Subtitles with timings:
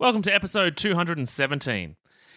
[0.00, 1.96] Welcome to episode 217.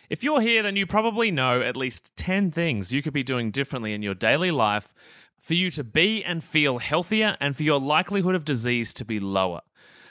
[0.09, 3.51] If you're here, then you probably know at least 10 things you could be doing
[3.51, 4.95] differently in your daily life
[5.39, 9.19] for you to be and feel healthier and for your likelihood of disease to be
[9.19, 9.61] lower.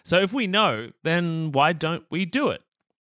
[0.04, 2.62] So, if we know, then why don't we do it?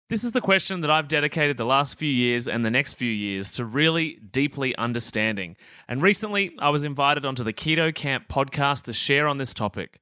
[0.09, 3.13] This is the question that I've dedicated the last few years and the next few
[3.13, 5.57] years to really deeply understanding.
[5.87, 10.01] And recently, I was invited onto the Keto Kamp podcast to share on this topic.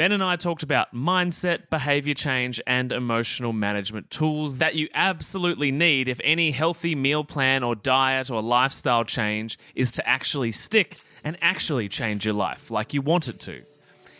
[0.00, 5.70] Ben and I talked about mindset, behavior change, and emotional management tools that you absolutely
[5.70, 10.96] need if any healthy meal plan or diet or lifestyle change is to actually stick
[11.22, 13.62] and actually change your life like you want it to.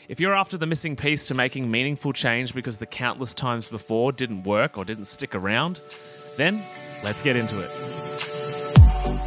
[0.07, 4.12] If you're after the missing piece to making meaningful change because the countless times before
[4.12, 5.80] didn't work or didn't stick around,
[6.37, 6.62] then
[7.02, 7.71] let's get into it.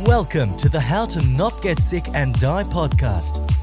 [0.06, 3.63] Welcome to the How to Not Get Sick and Die podcast.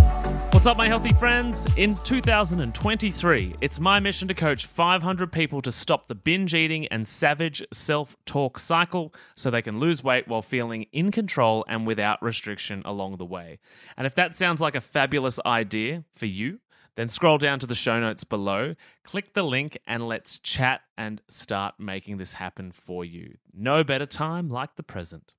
[0.61, 1.65] What's up, my healthy friends?
[1.75, 7.07] In 2023, it's my mission to coach 500 people to stop the binge eating and
[7.07, 12.21] savage self talk cycle so they can lose weight while feeling in control and without
[12.21, 13.57] restriction along the way.
[13.97, 16.59] And if that sounds like a fabulous idea for you,
[16.93, 21.23] then scroll down to the show notes below, click the link, and let's chat and
[21.27, 23.33] start making this happen for you.
[23.51, 25.33] No better time like the present.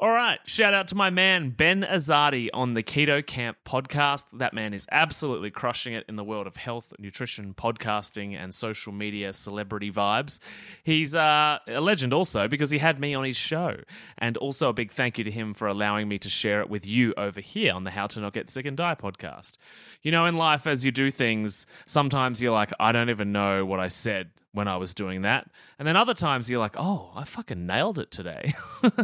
[0.00, 4.24] All right, shout out to my man Ben Azadi on the Keto Kamp podcast.
[4.32, 8.94] That man is absolutely crushing it in the world of health, nutrition, podcasting, and social
[8.94, 10.38] media celebrity vibes.
[10.84, 13.76] He's uh, a legend also because he had me on his show.
[14.16, 16.86] And also a big thank you to him for allowing me to share it with
[16.86, 19.58] you over here on the How to Not Get Sick and Die podcast.
[20.00, 23.66] You know, in life, as you do things, sometimes you're like, I don't even know
[23.66, 25.48] what I said when I was doing that.
[25.78, 28.52] And then other times you're like, oh, I fucking nailed it today.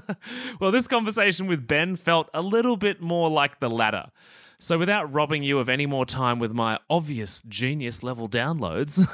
[0.60, 4.10] well, this conversation with Ben felt a little bit more like the latter.
[4.58, 9.06] So, without robbing you of any more time with my obvious genius level downloads,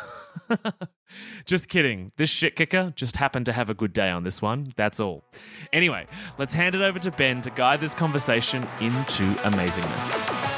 [1.46, 2.12] just kidding.
[2.16, 4.72] This shit kicker just happened to have a good day on this one.
[4.76, 5.24] That's all.
[5.72, 6.06] Anyway,
[6.38, 10.51] let's hand it over to Ben to guide this conversation into amazingness.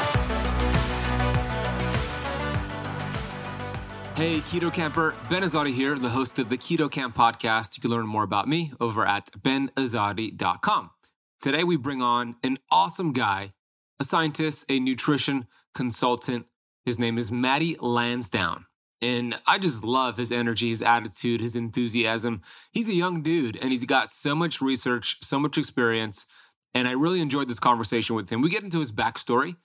[4.16, 7.76] Hey, Keto Kamper, Ben Azadi here, the host of the Keto Kamp podcast.
[7.76, 10.90] You can learn more about me over at benazadi.com.
[11.40, 13.54] Today, we bring on an awesome guy,
[13.98, 16.46] a scientist, a nutrition consultant.
[16.84, 18.66] His name is Matty Lansdown.
[19.02, 22.40] And I just love his energy, his attitude, his enthusiasm.
[22.70, 26.26] He's a young dude and he's got so much research, so much experience.
[26.72, 28.42] And I really enjoyed this conversation with him.
[28.42, 29.56] We get into his backstory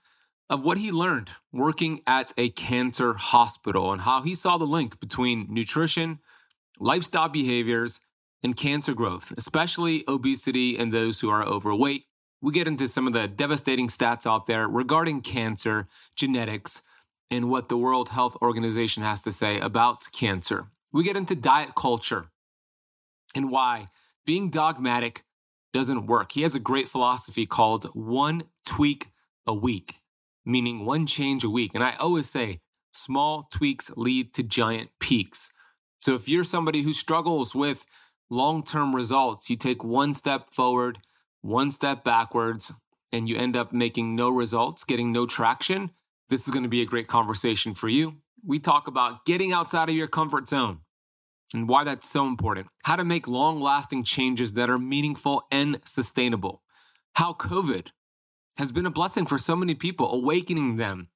[0.50, 5.00] of what he learned working at a cancer hospital and how he saw the link
[5.00, 6.20] between nutrition,
[6.80, 8.02] lifestyle behaviors,
[8.42, 12.06] and cancer growth, especially obesity and those who are overweight.
[12.42, 16.82] We get into some of the devastating stats out there regarding cancer, genetics,
[17.30, 20.68] and what the World Health Organization has to say about cancer.
[20.92, 22.30] We get into diet culture
[23.36, 23.90] and why
[24.26, 25.24] being dogmatic
[25.74, 26.32] doesn't work.
[26.32, 29.12] He has a great philosophy called one tweak
[29.46, 29.99] a week
[30.50, 31.72] meaning one change a week.
[31.74, 32.62] And I always say
[32.94, 35.52] small tweaks lead to giant peaks.
[36.00, 37.86] So if you're somebody who struggles with
[38.30, 41.00] long term results, you take one step forward,
[41.42, 42.72] one step backwards,
[43.12, 45.92] and you end up making no results, getting no traction,
[46.30, 48.18] this is going to be a great conversation for you.
[48.46, 50.80] We talk about getting outside of your comfort zone
[51.54, 55.80] and why that's so important, how to make long lasting changes that are meaningful and
[55.84, 56.62] sustainable,
[57.16, 57.88] how COVID
[58.60, 61.08] has been a blessing for so many people, awakening them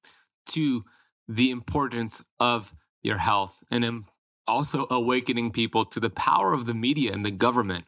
[0.46, 0.82] to
[1.28, 4.04] the importance of your health and
[4.48, 7.84] also awakening people to the power of the media and the government.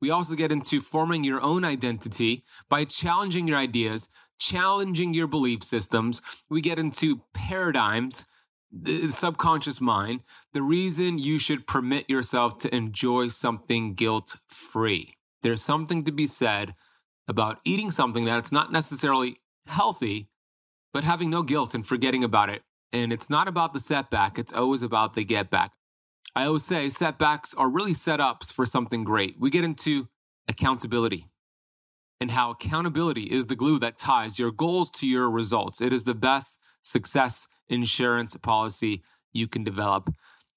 [0.00, 4.08] We also get into forming your own identity by challenging your ideas,
[4.40, 6.20] challenging your belief systems.
[6.50, 8.26] We get into paradigms,
[8.72, 15.14] the subconscious mind, the reason you should permit yourself to enjoy something guilt free.
[15.42, 16.74] There's something to be said
[17.28, 20.28] about eating something that's not necessarily healthy,
[20.92, 22.62] but having no guilt and forgetting about it.
[22.92, 25.72] And it's not about the setback, it's always about the get back.
[26.34, 29.36] I always say setbacks are really setups for something great.
[29.38, 30.08] We get into
[30.48, 31.26] accountability
[32.20, 35.80] and how accountability is the glue that ties your goals to your results.
[35.80, 39.02] It is the best success insurance policy
[39.32, 40.10] you can develop,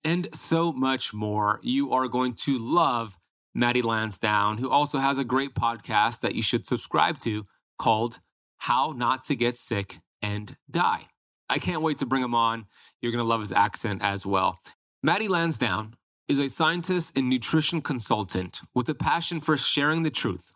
[0.06, 1.60] and so much more.
[1.64, 3.18] You are going to love
[3.60, 7.46] Matty Lansdown, who also has a great podcast that you should subscribe to
[7.78, 8.20] called
[8.60, 11.08] How Not to Get Sick and Die.
[11.50, 12.68] I can't wait to bring him on.
[13.02, 14.60] You're going to love his accent as well.
[15.04, 15.96] Matty Lansdown
[16.30, 20.54] is a scientist and nutrition consultant with a passion for sharing the truth.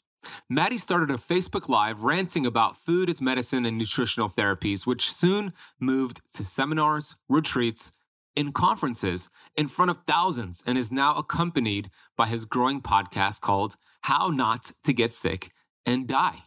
[0.50, 5.52] Matty started a Facebook Live ranting about food as medicine and nutritional therapies, which soon
[5.78, 7.92] moved to seminars, retreats,
[8.36, 13.76] and conferences in front of thousands and is now accompanied by his growing podcast called
[14.02, 15.52] How Not to Get Sick
[15.86, 16.40] and Die.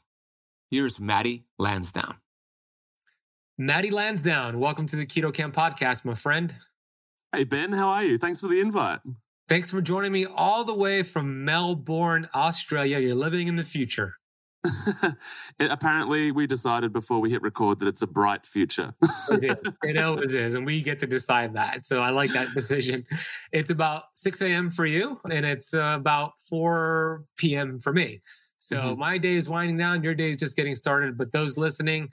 [0.71, 2.17] Here's Matty Lansdown.
[3.59, 6.55] Matty Lansdown, welcome to the Keto Kamp podcast, my friend.
[7.33, 8.19] Hey, Ben, how are you?
[8.19, 9.01] Thanks for the invite.
[9.49, 12.99] Thanks for joining me all the way from Melbourne, Australia.
[12.99, 14.15] You're living in the future.
[15.59, 18.95] It, apparently, we decided before we hit record that it's a bright future.
[19.31, 21.87] it always is, and we get to decide that.
[21.87, 23.05] So I like that decision.
[23.53, 24.71] It's about 6 a.m.
[24.71, 27.81] for you, and it's uh, about 4 p.m.
[27.81, 28.21] for me.
[28.59, 29.01] So mm-hmm.
[29.01, 31.17] my day is winding down, your day is just getting started.
[31.17, 32.11] But those listening,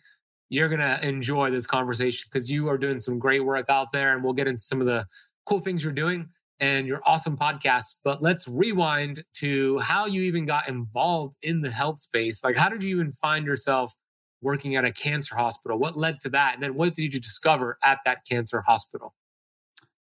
[0.50, 4.14] you're going to enjoy this conversation because you are doing some great work out there.
[4.14, 5.08] And we'll get into some of the
[5.46, 6.30] cool things you're doing
[6.64, 7.98] and your awesome podcast.
[8.06, 12.42] But let's rewind to how you even got involved in the health space.
[12.42, 13.94] Like, how did you even find yourself
[14.42, 15.78] working at a cancer hospital?
[15.78, 16.54] What led to that?
[16.54, 19.14] And then what did you discover at that cancer hospital?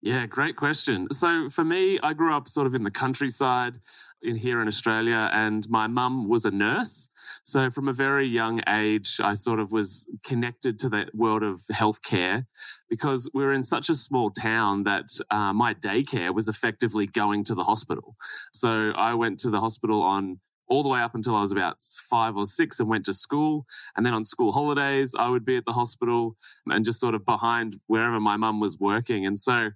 [0.04, 1.08] Yeah, great question.
[1.12, 3.80] So for me, I grew up sort of in the countryside
[4.24, 7.08] in here in Australia, and my mum was a nurse.
[7.44, 11.62] So from a very young age, I sort of was connected to that world of
[11.72, 12.46] healthcare
[12.90, 17.44] because we are in such a small town that uh, my daycare was effectively going
[17.46, 18.16] to the hospital.
[18.54, 20.40] So I went to the hospital on
[20.72, 23.66] all the way up until I was about five or six and went to school.
[23.98, 27.26] And then on school holidays, I would be at the hospital and just sort of
[27.26, 29.26] behind wherever my mum was working.
[29.26, 29.72] And so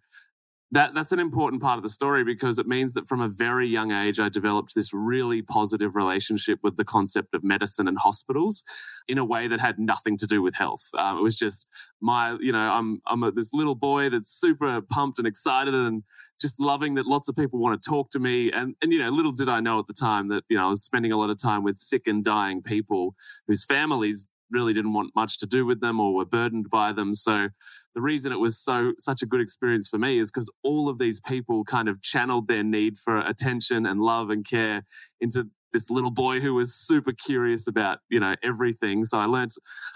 [0.76, 3.66] that that's an important part of the story because it means that from a very
[3.66, 8.62] young age I developed this really positive relationship with the concept of medicine and hospitals
[9.08, 10.84] in a way that had nothing to do with health.
[10.98, 11.66] Um, it was just
[12.02, 16.04] my, you know, I'm I'm a, this little boy that's super pumped and excited and
[16.42, 18.52] just loving that lots of people want to talk to me.
[18.52, 20.70] And and you know, little did I know at the time that you know I
[20.70, 23.16] was spending a lot of time with sick and dying people
[23.48, 27.14] whose families really didn't want much to do with them or were burdened by them.
[27.14, 27.50] So
[27.94, 30.98] the reason it was so such a good experience for me is because all of
[30.98, 34.84] these people kind of channeled their need for attention and love and care
[35.20, 39.04] into this little boy who was super curious about you know everything.
[39.04, 39.52] So i learned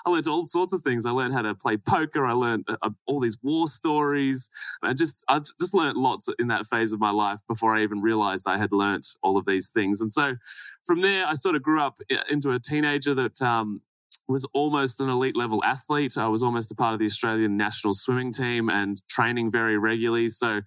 [0.05, 1.05] i learned all sorts of things.
[1.05, 2.25] I learned how to play poker.
[2.25, 4.49] I learned uh, uh all these war stories.
[4.83, 8.01] I just i just learned lots in that phase of my life before i even
[8.01, 10.01] realized i had learned all of these things.
[10.01, 10.35] And so
[10.83, 13.81] from there i sort of grew up uh, into a teenager that um,
[14.29, 16.17] was almost an elite level athlete.
[16.17, 20.29] I was almost a part of the Australian national swimming team and training very regularly.
[20.29, 20.61] So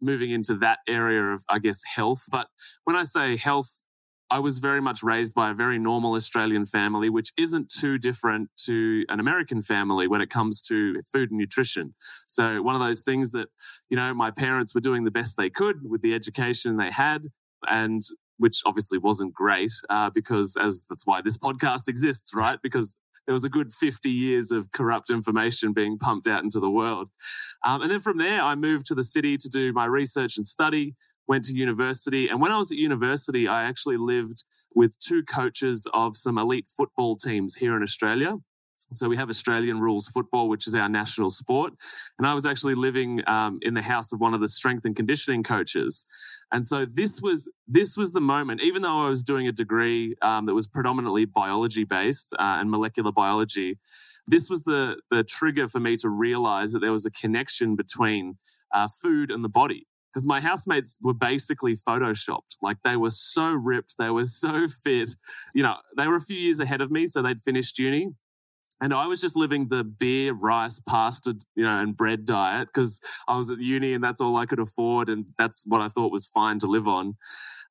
[0.00, 2.24] moving into that area of, I guess, health.
[2.30, 2.48] But
[2.84, 3.82] when I say health,
[4.30, 8.48] I was very much raised by a very normal Australian family, which isn't too different
[8.64, 11.94] to an American family when it comes to food and nutrition.
[12.26, 13.48] So, one of those things that,
[13.90, 17.26] you know, my parents were doing the best they could with the education they had.
[17.68, 18.02] And
[18.38, 22.58] which obviously wasn't great uh, because as that's why this podcast exists, right?
[22.60, 22.96] Because
[23.26, 27.08] there was a good 50 years of corrupt information being pumped out into the world.
[27.64, 30.44] Um, and then from there, I moved to the city to do my research and
[30.44, 30.94] study,
[31.28, 32.28] went to university.
[32.28, 36.66] And when I was at university, I actually lived with two coaches of some elite
[36.76, 38.36] football teams here in Australia.
[38.96, 41.72] So we have Australian rules football, which is our national sport.
[42.18, 44.94] And I was actually living um, in the house of one of the strength and
[44.94, 46.04] conditioning coaches.
[46.52, 48.62] And so this was this was the moment.
[48.62, 52.70] Even though I was doing a degree um, that was predominantly biology based uh, and
[52.70, 53.78] molecular biology,
[54.26, 58.38] this was the the trigger for me to realize that there was a connection between
[58.72, 62.56] uh, food and the body because my housemates were basically photoshopped.
[62.60, 65.10] Like they were so ripped, they were so fit.
[65.54, 68.10] You know, they were a few years ahead of me, so they'd finished uni.
[68.82, 73.00] And I was just living the beer, rice, pasta, you know, and bread diet because
[73.28, 75.08] I was at uni and that's all I could afford.
[75.08, 77.16] And that's what I thought was fine to live on.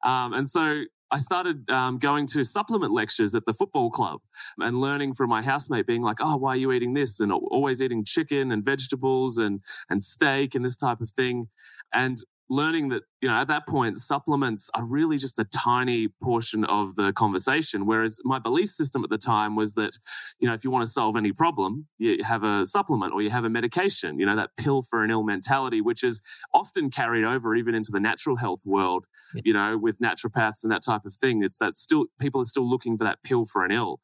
[0.06, 4.22] Um, and so I started um, going to supplement lectures at the football club
[4.58, 7.82] and learning from my housemate, being like, "Oh, why are you eating this?" and always
[7.82, 11.50] eating chicken and vegetables and and steak and this type of thing.
[11.94, 16.66] And learning that you know at that point supplements are really just a tiny portion
[16.66, 17.86] of the conversation.
[17.86, 19.98] Whereas my belief system at the time was that
[20.40, 23.30] you know if you want to solve any problem you have a supplement or you
[23.30, 26.22] have a medication you know that pill for an ill mentality which is
[26.54, 29.06] often carried over even into the natural health world
[29.46, 31.44] you know with naturopaths and that type of thing.
[31.44, 34.02] It's that still people are still looking for that pill for an ill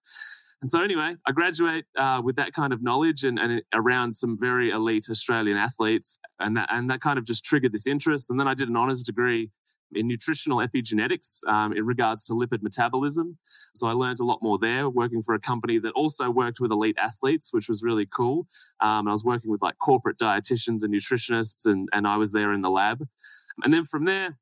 [0.62, 4.38] and so, anyway, I graduate uh, with that kind of knowledge and, and, around some
[4.40, 8.30] very elite Australian athletes, and that and that kind of just triggered this interest.
[8.30, 9.52] And then I did an honours degree
[9.94, 13.38] in nutritional epigenetics um, in regards to lipid metabolism.
[13.76, 16.72] So I learned a lot more there, working for a company that also worked with
[16.72, 18.48] elite athletes, which was really cool.
[18.82, 22.52] Um, I was working with like corporate dietitians and nutritionists, and and I was there
[22.52, 23.08] in the lab.
[23.64, 24.38] And then from there,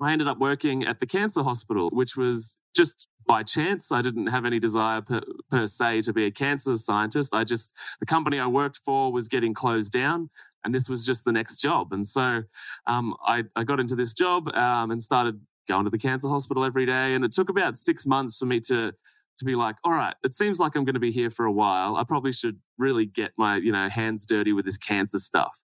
[0.00, 3.92] I ended up working at the cancer hospital, which was just by chance.
[3.92, 7.34] I didn't have any desire per, per, se to be a cancer scientist.
[7.34, 10.30] I just, the company I worked for was getting closed down.
[10.64, 11.92] And this was just the next job.
[11.92, 12.42] And so
[12.86, 16.64] um, I, I, got into this job um, and started going to the cancer hospital
[16.64, 17.14] every day.
[17.14, 18.92] And it took about six months for me to
[19.36, 21.50] to be like, all right, it seems like I'm going to be here for a
[21.50, 21.96] while.
[21.96, 25.58] I probably should really get my, you know, hands dirty with this cancer stuff.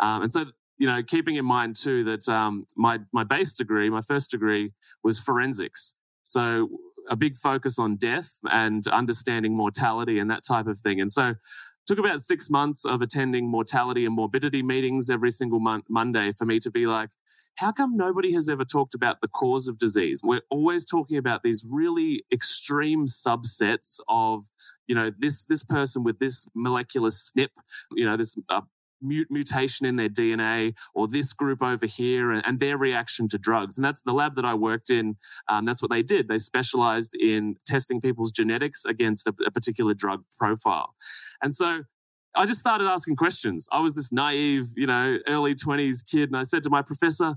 [0.00, 0.46] Um, and so
[0.82, 4.72] you know, keeping in mind too that um, my my base degree, my first degree,
[5.04, 5.94] was forensics.
[6.24, 6.70] So
[7.08, 11.00] a big focus on death and understanding mortality and that type of thing.
[11.00, 11.34] And so
[11.86, 16.44] took about six months of attending mortality and morbidity meetings every single mon- Monday for
[16.44, 17.10] me to be like,
[17.58, 20.20] how come nobody has ever talked about the cause of disease?
[20.22, 24.44] We're always talking about these really extreme subsets of,
[24.86, 27.48] you know, this this person with this molecular SNP,
[27.94, 28.62] you know, this uh,
[29.02, 33.76] mutation in their DNA or this group over here and, and, their reaction to drugs.
[33.76, 35.16] And that's the lab that I worked in.
[35.48, 36.28] Um, that's what they did.
[36.28, 40.94] They specialized in testing people's genetics against a, a particular drug profile.
[41.42, 41.82] And so
[42.34, 43.66] I just started asking questions.
[43.72, 46.30] I was this naive, you know, early 20s kid.
[46.30, 47.34] And I said to my professor,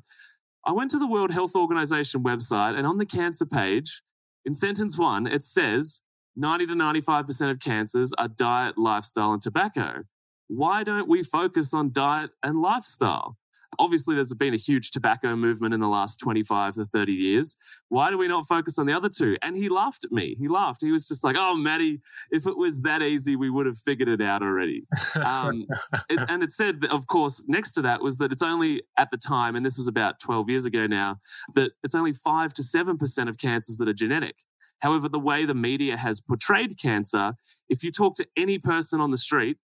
[0.66, 4.02] I went to the World Health Organization website and on the cancer page,
[4.46, 6.02] in sentence one, it says
[6.36, 10.04] 90 to 95% of cancers are diet, lifestyle, and tobacco
[10.48, 13.38] why don't we focus on diet and lifestyle?
[13.78, 17.58] Obviously, there's been a huge tobacco movement in the last 25 to 30 years.
[17.90, 19.38] Why do we not focus on the other two?
[19.42, 20.36] And he laughed at me.
[20.40, 20.82] He laughed.
[20.82, 24.08] He was just like, oh, Matty, if it was that easy, we would have figured
[24.08, 24.86] it out already.
[25.16, 25.66] Um,
[26.10, 29.12] it, and it said, that, of course, next to that was that it's only at
[29.12, 31.20] the time, and this was about 12 years ago now,
[31.56, 34.36] that it's only 5 to 7% of cancers that are genetic.
[34.80, 37.34] However, the way the media has portrayed cancer,
[37.70, 39.58] if you talk to any person on the street,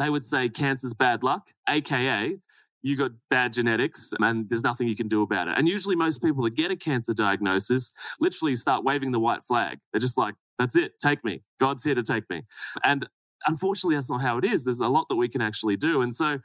[0.00, 2.36] they would say cancer's bad luck, aka
[2.82, 5.58] you got bad genetics and there's nothing you can do about it.
[5.58, 9.78] And usually, most people that get a cancer diagnosis literally start waving the white flag.
[9.92, 11.42] They're just like, that's it, take me.
[11.58, 12.42] God's here to take me.
[12.84, 13.08] And
[13.46, 14.64] unfortunately, that's not how it is.
[14.64, 16.02] There's a lot that we can actually do.
[16.02, 16.38] And so,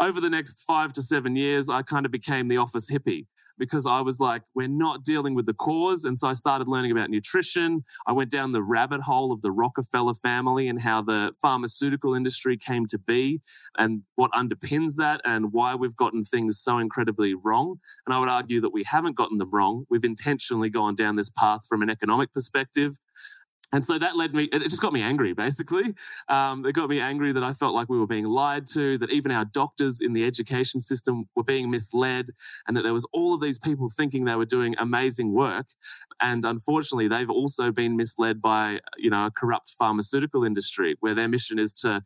[0.00, 3.26] over the next five to seven years, I kind of became the office hippie
[3.58, 6.04] because I was like, we're not dealing with the cause.
[6.04, 7.84] And so I started learning about nutrition.
[8.06, 12.56] I went down the rabbit hole of the Rockefeller family and how the pharmaceutical industry
[12.56, 13.40] came to be
[13.78, 17.76] and what underpins that and why we've gotten things so incredibly wrong.
[18.06, 19.84] And I would argue that we haven't gotten them wrong.
[19.90, 22.96] We've intentionally gone down this path from an economic perspective
[23.72, 25.94] and so that led me, it just got me angry, basically.
[26.28, 29.10] Um, it got me angry that I felt like we were being lied to, that
[29.10, 32.30] even our doctors in the education system were being misled,
[32.66, 35.66] and that there was all of these people thinking they were doing amazing work.
[36.20, 41.28] And unfortunately, they've also been misled by, you know, a corrupt pharmaceutical industry where their
[41.28, 42.02] mission is to,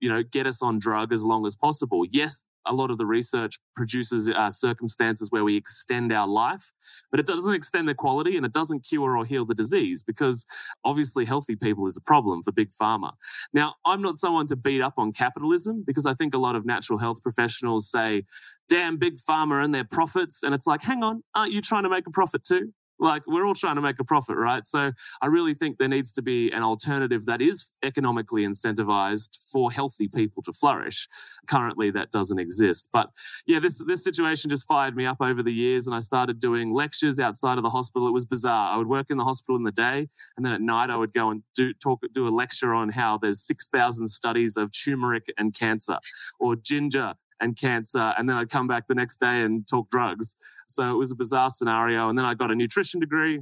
[0.00, 2.04] you know, get us on drug as long as possible.
[2.10, 6.72] Yes, a lot of the research produces uh, circumstances where we extend our life,
[7.10, 10.46] but it doesn't extend the quality and it doesn't cure or heal the disease because
[10.84, 13.12] obviously healthy people is a problem for big pharma.
[13.52, 16.64] Now, I'm not someone to beat up on capitalism because I think a lot of
[16.64, 18.24] natural health professionals say,
[18.68, 20.42] damn, big pharma and their profits.
[20.42, 22.72] And it's like, hang on, aren't you trying to make a profit too?
[22.98, 24.64] Like we're all trying to make a profit, right?
[24.64, 29.70] So I really think there needs to be an alternative that is economically incentivized for
[29.70, 31.08] healthy people to flourish.
[31.46, 32.88] Currently, that doesn't exist.
[32.92, 33.10] But
[33.46, 36.72] yeah, this this situation just fired me up over the years, and I started doing
[36.72, 38.08] lectures outside of the hospital.
[38.08, 38.74] It was bizarre.
[38.74, 41.12] I would work in the hospital in the day, and then at night I would
[41.12, 45.32] go and do talk do a lecture on how there's six thousand studies of turmeric
[45.36, 45.98] and cancer,
[46.38, 48.14] or ginger and cancer.
[48.18, 50.34] And then I'd come back the next day and talk drugs.
[50.66, 52.08] So it was a bizarre scenario.
[52.08, 53.40] And then I got a nutrition degree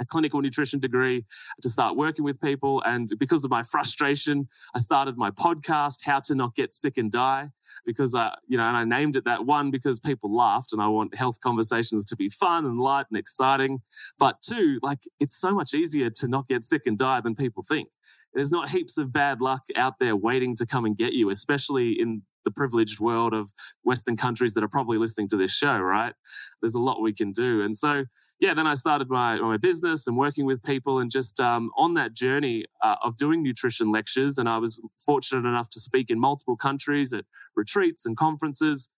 [0.00, 1.24] a clinical nutrition degree
[1.62, 2.82] to start working with people.
[2.82, 7.10] And because of my frustration, I started my podcast, How to Not Get Sick and
[7.10, 7.48] Die,
[7.84, 10.88] because I, you know, and I named it that one because people laughed and I
[10.88, 13.80] want health conversations to be fun and light and exciting.
[14.18, 17.62] But two, like it's so much easier to not get sick and die than people
[17.62, 17.88] think.
[18.34, 21.92] There's not heaps of bad luck out there waiting to come and get you, especially
[21.98, 26.14] in the privileged world of Western countries that are probably listening to this show, right?
[26.62, 27.62] There's a lot we can do.
[27.62, 28.04] And so,
[28.40, 31.94] yeah, then I started my, my business and working with people and just um, on
[31.94, 34.38] that journey uh, of doing nutrition lectures.
[34.38, 37.24] And I was fortunate enough to speak in multiple countries at
[37.56, 38.88] retreats and conferences.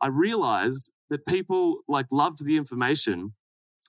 [0.00, 3.34] I realized that people like loved the information,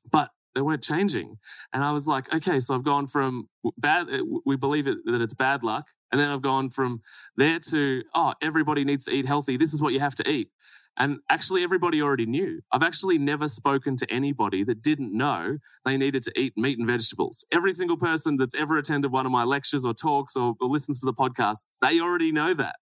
[0.09, 1.37] but they weren't changing.
[1.73, 5.21] And I was like, okay, so I've gone from bad, eh, we believe it, that
[5.21, 7.01] it's bad luck and then I've gone from
[7.37, 9.57] there to, oh, everybody needs to eat healthy.
[9.57, 10.49] This is what you have to eat.
[10.97, 12.59] And actually, everybody already knew.
[12.73, 16.85] I've actually never spoken to anybody that didn't know they needed to eat meat and
[16.85, 17.45] vegetables.
[17.53, 20.99] Every single person that's ever attended one of my lectures or talks or, or listens
[20.99, 22.75] to the podcast, they already know that.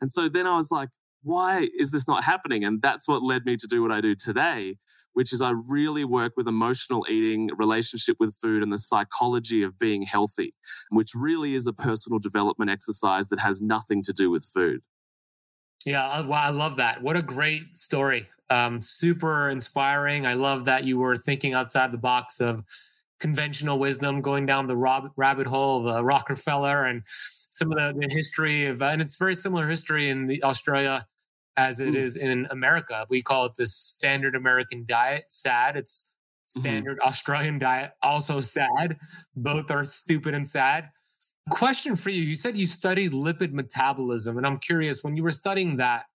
[0.00, 0.90] And so then I was like,
[1.24, 2.62] why is this not happening?
[2.64, 4.76] And that's what led me to do what I do today,
[5.16, 9.78] which is I really work with emotional eating, relationship with food, and the psychology of
[9.78, 10.52] being healthy,
[10.90, 14.82] which really is a personal development exercise that has nothing to do with food.
[15.86, 17.02] Yeah, I love that.
[17.02, 18.28] What a great story.
[18.50, 20.26] Um, super inspiring.
[20.26, 22.62] I love that you were thinking outside the box of
[23.18, 28.06] conventional wisdom, going down the rob- rabbit hole of uh, Rockefeller and some of the,
[28.06, 31.06] the history of, uh, and it's very similar history in the Australia
[31.56, 31.96] as it mm.
[31.96, 33.06] is in America.
[33.08, 35.24] We call it the standard American diet.
[35.28, 35.76] Sad.
[35.76, 36.10] It's
[36.48, 36.60] mm-hmm.
[36.60, 37.08] standard mm-hmm.
[37.08, 37.92] Australian diet.
[38.02, 38.98] Also sad.
[39.34, 40.90] Both are stupid and sad.
[41.50, 42.22] Question for you.
[42.22, 46.06] You said you studied lipid metabolism, and I'm curious when you were studying that,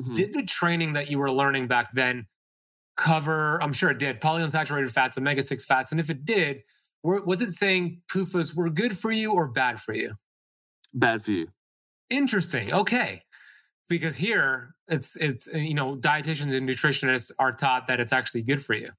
[0.00, 0.14] mm-hmm.
[0.14, 2.26] did the training that you were learning back then
[2.96, 5.90] cover, I'm sure it did, polyunsaturated fats, omega 6 fats?
[5.90, 6.62] And if it did,
[7.02, 10.14] was it saying PUFAs were good for you or bad for you?
[10.94, 11.48] Bad for you.
[12.08, 12.72] Interesting.
[12.72, 13.22] Okay.
[13.88, 18.64] Because here it's it's you know dietitians and nutritionists are taught that it's actually good
[18.64, 18.90] for you.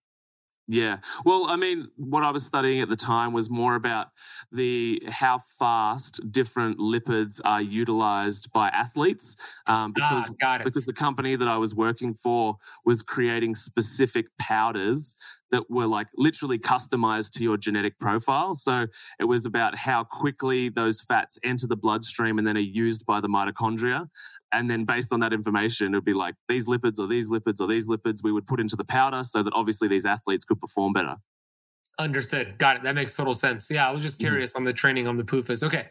[0.67, 0.97] Yeah.
[1.25, 4.07] Well, I mean, what I was studying at the time was more about
[4.51, 9.35] the how fast different lipids are utilized by athletes.
[9.67, 15.13] Um, because, ah, because the company that I was working for was creating specific powders
[15.51, 18.53] that were like literally customized to your genetic profile.
[18.53, 18.87] So
[19.19, 23.21] it was about how quickly those fats enter the bloodstream and then are used by
[23.21, 24.07] the mitochondria.
[24.51, 27.59] And then based on that information, it would be like these lipids or these lipids
[27.59, 30.59] or these lipids we would put into the powder so that obviously these athletes could
[30.59, 31.15] perform better.
[31.97, 32.57] Understood.
[32.57, 32.83] Got it.
[32.83, 33.69] That makes total sense.
[33.71, 34.27] Yeah, I was just mm-hmm.
[34.27, 34.57] curious mm.
[34.57, 35.63] on the training on the PUFAs.
[35.63, 35.87] Okay.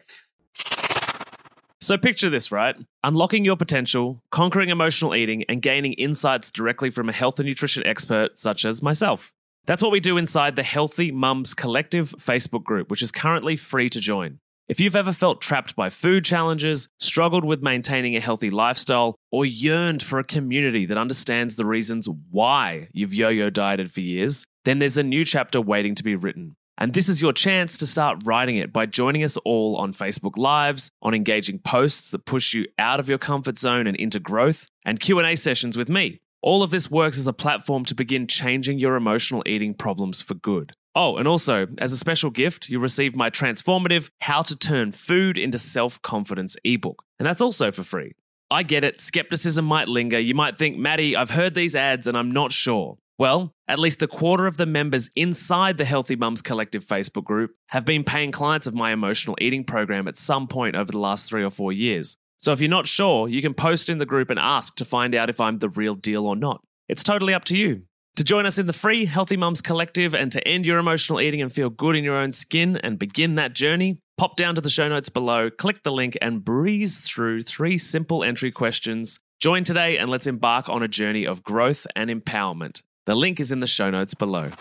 [1.81, 2.75] So picture this, right?
[3.03, 7.85] Unlocking your potential, conquering emotional eating, and gaining insights directly from a health and nutrition
[7.85, 9.33] expert such as myself.
[9.65, 13.89] That's what we do inside the Healthy Mums Collective Facebook group, which is currently free
[13.89, 14.39] to join.
[14.67, 19.43] If you've ever felt trapped by food challenges, struggled with maintaining a healthy lifestyle, or
[19.45, 24.45] yearned for a community that understands the reasons why you've yo yo dieted for years,
[24.65, 26.55] then there's a new chapter waiting to be written.
[26.77, 30.37] And this is your chance to start writing it by joining us all on Facebook
[30.37, 34.67] Lives, on engaging posts that push you out of your comfort zone and into growth,
[34.83, 36.19] and Q&A sessions with me.
[36.45, 40.35] All of this works as a platform to begin changing your emotional eating problems for
[40.35, 40.73] good.
[40.93, 45.39] Oh, and also, as a special gift, you'll receive my transformative How to Turn Food
[45.39, 47.03] into Self Confidence ebook.
[47.17, 48.11] And that's also for free.
[48.51, 50.19] I get it, skepticism might linger.
[50.19, 52.99] You might think, Matty, I've heard these ads and I'm not sure.
[53.17, 57.55] Well, at least a quarter of the members inside the Healthy Mums Collective Facebook group
[57.69, 61.27] have been paying clients of my emotional eating program at some point over the last
[61.27, 62.17] three or four years.
[62.45, 65.15] So if you're not sure, you can post in the group and ask to find
[65.15, 66.61] out if I'm the real deal or not.
[66.87, 67.85] It's totally up to you.
[68.17, 71.41] To join us in the free Healthy Mums Collective and to end your emotional eating
[71.41, 74.69] and feel good in your own skin and begin that journey, pop down to the
[74.69, 79.19] show notes below, click the link, and breeze through three simple entry questions.
[79.39, 82.83] Join today and let's embark on a journey of growth and empowerment.
[83.07, 84.51] The link is in the show notes below.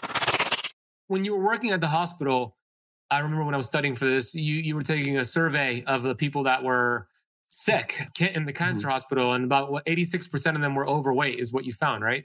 [1.08, 2.56] When you were working at the hospital,
[3.10, 6.02] I remember when I was studying for this, you, you were taking a survey of
[6.02, 7.08] the people that were
[7.54, 8.92] sick in the cancer mm-hmm.
[8.92, 12.24] hospital, and about what 86% of them were overweight, is what you found, right?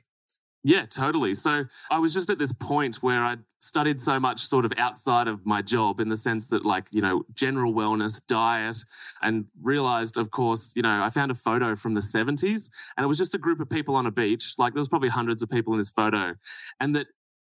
[0.64, 1.36] Yeah, totally.
[1.36, 5.30] So I was just at this point where I'd studied so much sort of outside
[5.30, 8.84] of my job in the sense that, like, you know, general wellness, diet,
[9.22, 13.08] and realized, of course, you know, I found a photo from the 70s and it
[13.08, 14.56] was just a group of people on a beach.
[14.58, 16.36] Like, there was probably hundreds of people in this photo,
[16.82, 17.08] and that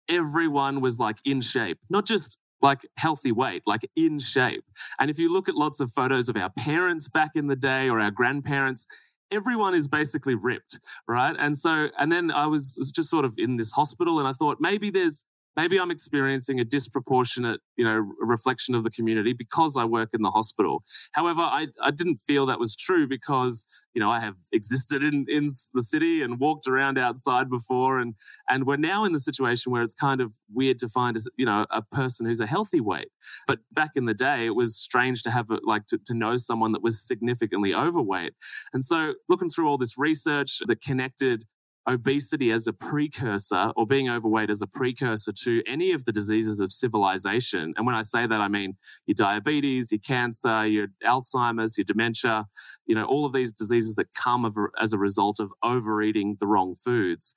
[0.08, 4.64] everyone was like in shape, not just like healthy weight, like in shape.
[4.98, 7.88] And if you look at lots of photos of our parents back in the day
[7.88, 8.86] or our grandparents,
[9.30, 11.36] everyone is basically ripped, right?
[11.38, 14.32] And so, and then I was, was just sort of in this hospital and I
[14.32, 15.24] thought maybe there's
[15.56, 20.22] maybe I'm experiencing a disproportionate, you know, reflection of the community because I work in
[20.22, 20.82] the hospital.
[21.12, 25.26] However, I, I didn't feel that was true because, you know, I have existed in,
[25.28, 27.98] in the city and walked around outside before.
[27.98, 28.14] And,
[28.48, 31.46] and we're now in the situation where it's kind of weird to find, as, you
[31.46, 33.08] know, a person who's a healthy weight.
[33.46, 36.36] But back in the day, it was strange to have, a, like, to, to know
[36.36, 38.34] someone that was significantly overweight.
[38.72, 41.44] And so looking through all this research that connected
[41.88, 46.60] obesity as a precursor or being overweight as a precursor to any of the diseases
[46.60, 47.72] of civilization.
[47.76, 52.46] And when I say that, I mean your diabetes, your cancer, your Alzheimer's, your dementia,
[52.86, 56.74] you know, all of these diseases that come as a result of overeating the wrong
[56.74, 57.34] foods.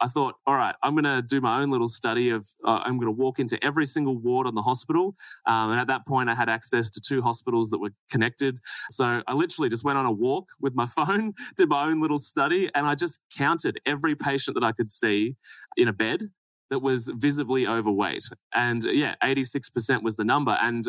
[0.00, 2.98] I thought, all right, I'm going to do my own little study of, uh, I'm
[2.98, 5.14] going to walk into every single ward on the hospital.
[5.46, 8.58] Um, and at that point, I had access to two hospitals that were connected.
[8.90, 12.18] So I literally just went on a walk with my phone, did my own little
[12.18, 15.36] study, and I just counted every patient that I could see
[15.76, 16.30] in a bed
[16.70, 18.24] that was visibly overweight.
[18.54, 20.58] And yeah, 86% was the number.
[20.60, 20.86] And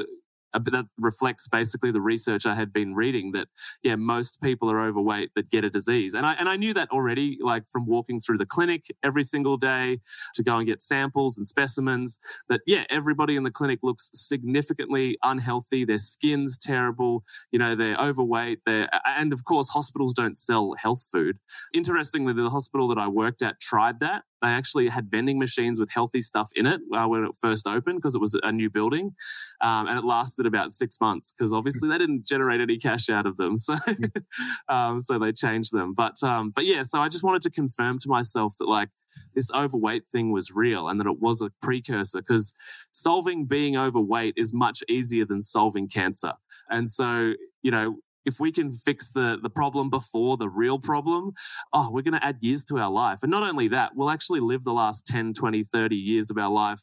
[0.60, 3.48] but that reflects basically the research I had been reading that
[3.84, 6.90] yeah, most people are overweight that get a disease, and I and I knew that
[6.92, 10.00] already, like from walking through the clinic every single day
[10.36, 12.18] to go and get samples and specimens.
[12.50, 15.86] That yeah, everybody in the clinic looks significantly unhealthy.
[15.86, 17.24] Their skin's terrible.
[17.52, 18.60] You know, they're overweight.
[18.66, 21.40] They're and of course, hospitals don't sell health food.
[21.74, 25.92] Interestingly, the hospital that I worked at tried that they actually had vending machines with
[25.92, 29.16] healthy stuff in it uh, when it first opened because it was a new building.
[29.62, 33.26] Um, and it lasted about six months because obviously they didn't generate any cash out
[33.26, 33.58] of them.
[33.58, 33.76] So,
[34.70, 35.94] um, so they changed them.
[35.94, 38.90] But, um, but yeah, so I just wanted to confirm to myself that like,
[39.34, 42.54] this overweight thing was real and that it was a precursor because
[42.92, 46.34] solving being overweight is much easier than solving cancer.
[46.70, 51.34] And so, you know, if we can fix the, the problem before the real problem,
[51.74, 53.24] oh, we're going to add years to our life.
[53.24, 56.50] And not only that, we'll actually live the last 10, 20, 30 years of our
[56.50, 56.82] life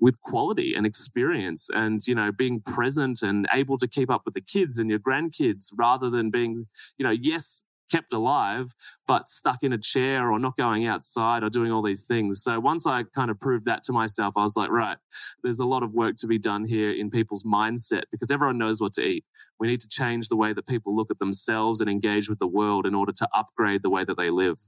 [0.00, 4.34] with quality and experience and, you know, being present and able to keep up with
[4.34, 6.66] the kids and your grandkids rather than being,
[6.98, 8.74] you know, yes, kept alive,
[9.06, 12.42] but stuck in a chair or not going outside or doing all these things.
[12.42, 14.96] So once I kind of proved that to myself, I was like, right,
[15.42, 18.80] there's a lot of work to be done here in people's mindset because everyone knows
[18.80, 19.24] what to eat.
[19.62, 22.48] We need to change the way that people look at themselves and engage with the
[22.48, 24.58] world in order to upgrade the way that they live.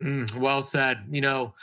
[0.00, 1.06] Mm, well said.
[1.10, 1.54] You know,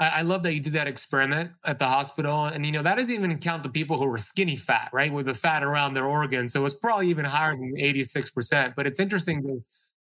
[0.00, 2.46] I, love that you did that experiment at the hospital.
[2.46, 5.12] And, you know, that doesn't even count the people who were skinny fat, right?
[5.12, 6.52] With the fat around their organs.
[6.52, 8.74] So it's probably even higher than 86%.
[8.74, 9.68] But it's interesting because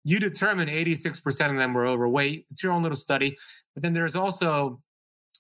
[0.03, 2.47] you determine 86% of them were overweight.
[2.51, 3.37] It's your own little study.
[3.75, 4.81] But then there's also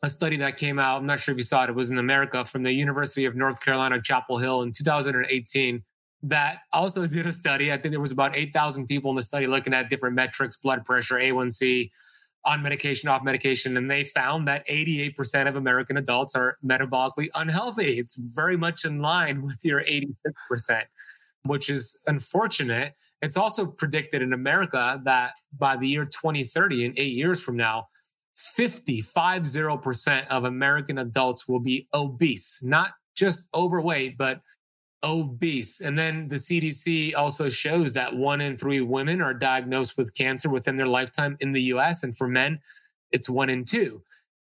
[0.04, 0.98] a study that came out.
[0.98, 1.70] I'm not sure if you saw it.
[1.70, 5.82] It was in America from the University of North Carolina, Chapel Hill in 2018
[6.24, 7.70] that also did a study.
[7.72, 10.84] I think there was about 8,000 people in the study looking at different metrics, blood
[10.84, 11.90] pressure, A1C,
[12.46, 17.98] on medication, off medication, and they found that 88% of American adults are metabolically unhealthy.
[17.98, 20.82] It's very much in line with your 86%,
[21.44, 22.94] which is unfortunate.
[23.22, 27.88] It's also predicted in America that by the year 2030, in eight years from now,
[28.34, 34.40] 50, 50% of American adults will be obese, not just overweight, but
[35.04, 35.80] obese.
[35.80, 40.48] And then the CDC also shows that one in three women are diagnosed with cancer
[40.48, 42.02] within their lifetime in the US.
[42.02, 42.58] And for men,
[43.12, 44.02] it's one in two.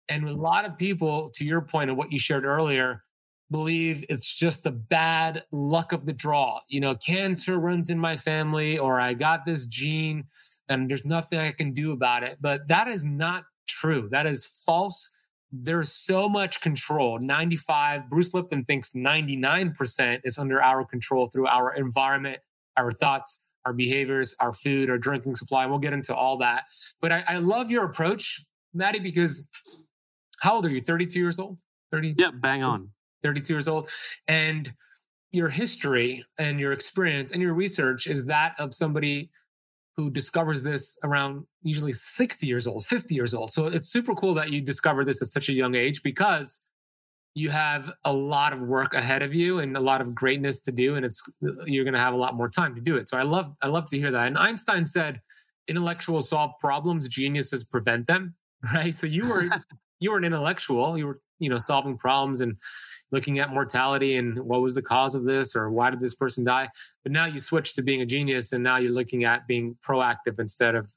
[0.10, 3.04] And a lot of people, to your point of what you shared earlier,
[3.52, 6.62] believe it's just the bad luck of the draw.
[6.68, 10.26] You know, cancer runs in my family, or I got this gene
[10.70, 12.38] and there's nothing I can do about it.
[12.42, 14.10] But that is not true.
[14.12, 15.15] That is false
[15.52, 17.20] there's so much control.
[17.20, 22.40] 95 bruce lipton thinks 99% is under our control through our environment
[22.78, 26.66] our thoughts our behaviors our food our drinking supply and we'll get into all that.
[27.02, 28.42] But i, I love your approach
[28.74, 29.48] maddie because
[30.40, 30.82] how old are you?
[30.82, 31.58] 32 years old?
[31.92, 32.90] 30 yeah bang on.
[33.24, 33.90] 32 years old.
[34.28, 34.74] And
[35.32, 39.30] your history and your experience and your research is that of somebody
[39.98, 43.52] who discovers this around usually 60 years old, 50 years old.
[43.52, 46.66] So it's super cool that you discovered this at such a young age because
[47.34, 50.72] you have a lot of work ahead of you and a lot of greatness to
[50.72, 51.22] do and it's
[51.66, 53.10] you're going to have a lot more time to do it.
[53.10, 54.28] So I love I love to hear that.
[54.28, 55.22] And Einstein said
[55.68, 58.36] intellectuals solve problems, geniuses prevent them,
[58.74, 58.94] right?
[58.94, 59.50] So you were
[60.00, 62.58] you were an intellectual, you were you know solving problems and
[63.12, 66.44] looking at mortality and what was the cause of this or why did this person
[66.44, 66.70] die?
[67.04, 70.40] But now you switch to being a genius and now you're looking at being proactive
[70.40, 70.94] instead of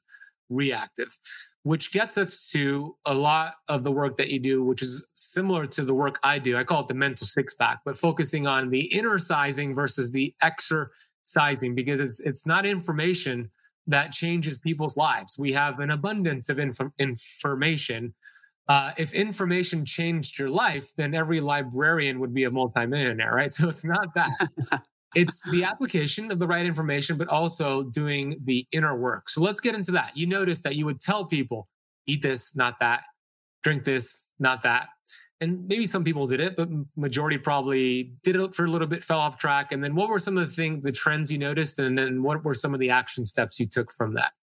[0.49, 1.17] reactive
[1.63, 5.67] which gets us to a lot of the work that you do which is similar
[5.67, 6.57] to the work i do.
[6.57, 10.33] I call it the mental six pack but focusing on the inner sizing versus the
[10.41, 13.51] exercising because it's, it's not information
[13.89, 15.37] that changes people's lives.
[15.37, 18.13] We have an abundance of inf- information
[18.69, 23.53] uh, if information changed your life, then every librarian would be a multimillionaire, right?
[23.59, 24.29] So it's not that.
[25.15, 29.27] it's the application of the right information, but also doing the inner work.
[29.27, 30.15] So let's get into that.
[30.15, 31.67] You noticed that you would tell people,
[32.05, 33.03] eat this, not that,
[33.63, 34.89] drink this, not that.
[35.41, 39.03] And maybe some people did it, but majority probably did it for a little bit,
[39.03, 39.71] fell off track.
[39.71, 41.79] And then what were some of the things, the trends you noticed?
[41.79, 44.33] And then what were some of the action steps you took from that?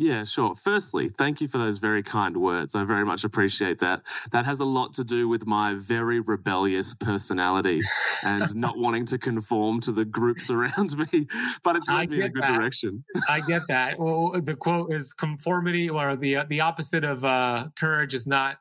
[0.00, 0.54] Yeah, sure.
[0.54, 2.74] Firstly, thank you for those very kind words.
[2.74, 4.00] I very much appreciate that.
[4.30, 7.80] That has a lot to do with my very rebellious personality
[8.24, 11.26] and not wanting to conform to the groups around me,
[11.62, 12.56] but it's led me in a good that.
[12.56, 13.04] direction.
[13.28, 13.98] I get that.
[14.00, 18.56] Well, the quote is conformity or the the opposite of uh, courage is not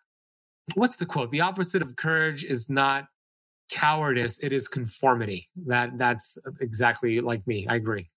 [0.76, 1.32] What's the quote?
[1.32, 3.08] The opposite of courage is not
[3.72, 5.48] cowardice, it is conformity.
[5.68, 7.66] That that's exactly like me.
[7.68, 8.10] I agree.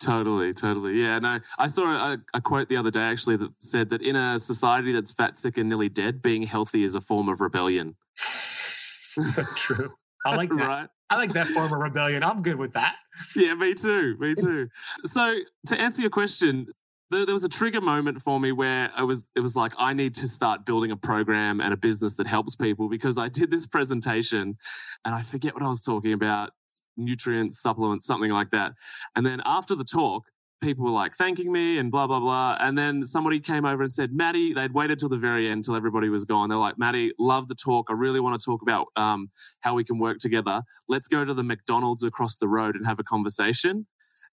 [0.00, 1.00] Totally, totally.
[1.00, 4.14] Yeah, no, I saw a, a, quote the other day actually that said that in
[4.14, 7.96] a society that's fat, sick, and nearly dead, being healthy is a form of rebellion.
[8.14, 9.92] so true.
[10.24, 10.68] I like that.
[10.68, 10.88] right?
[11.10, 12.22] I like that form of rebellion.
[12.22, 12.96] I'm good with that.
[13.34, 14.16] Yeah, me too.
[14.18, 14.68] Me too.
[15.04, 15.34] so
[15.66, 16.68] to answer your question,
[17.10, 19.92] there, there was a trigger moment for me where I was it was like I
[19.92, 23.50] need to start building a program and a business that helps people because I did
[23.50, 24.56] this presentation
[25.04, 26.50] and I forget what I was talking about
[26.96, 28.72] nutrients supplements something like that.
[29.16, 30.24] And then after the talk
[30.60, 32.56] people were like thanking me and blah blah blah.
[32.60, 35.76] And then somebody came over and said Matty they'd waited till the very end till
[35.76, 36.48] everybody was gone.
[36.48, 37.86] They're like Matty love the talk.
[37.88, 40.62] I really want to talk about um, how we can work together.
[40.88, 43.86] Let's go to the McDonald's across the road and have a conversation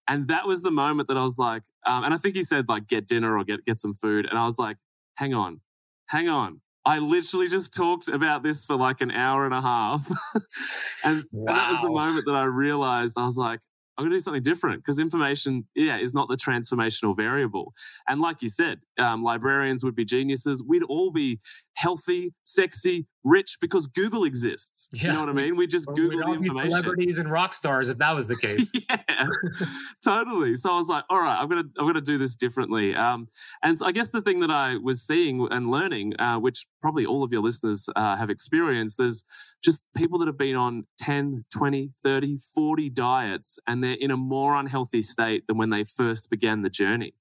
[0.08, 2.68] and that was the moment that I was like, um, and I think he said
[2.68, 4.76] like get dinner or get get some food, and I was like,
[5.16, 5.60] hang on,
[6.08, 6.60] hang on.
[6.84, 10.08] I literally just talked about this for like an hour and a half,
[11.04, 11.46] and, wow.
[11.48, 13.60] and that was the moment that I realized I was like,
[13.96, 17.72] I'm going to do something different because information, yeah, is not the transformational variable.
[18.06, 20.62] And like you said, um, librarians would be geniuses.
[20.62, 21.40] We'd all be
[21.76, 24.88] healthy, sexy, rich because Google exists.
[24.92, 25.08] Yeah.
[25.08, 25.56] You know what I mean?
[25.56, 26.70] We just well, Google the information.
[26.70, 28.72] Celebrities and rock stars, if that was the case.
[28.88, 29.26] yeah,
[30.04, 30.54] totally.
[30.54, 32.94] So I was like, all right, I'm gonna I'm gonna do this differently.
[32.94, 33.28] Um,
[33.62, 37.04] and so I guess the thing that I was seeing and learning, uh, which probably
[37.04, 39.24] all of your listeners uh, have experienced, there's
[39.62, 44.16] just people that have been on 10, 20, 30, 40 diets, and they're in a
[44.16, 47.14] more unhealthy state than when they first began the journey.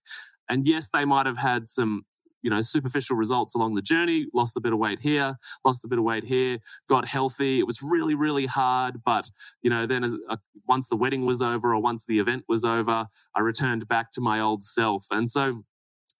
[0.47, 2.05] And yes, they might have had some
[2.45, 4.27] you know superficial results along the journey.
[4.33, 7.59] Lost a bit of weight here lost a bit of weight here got healthy.
[7.59, 9.29] It was really really hard but
[9.63, 12.63] you know then as uh, once the wedding was over or once the event was
[12.63, 15.05] over i returned back to my old self.
[15.11, 15.63] And so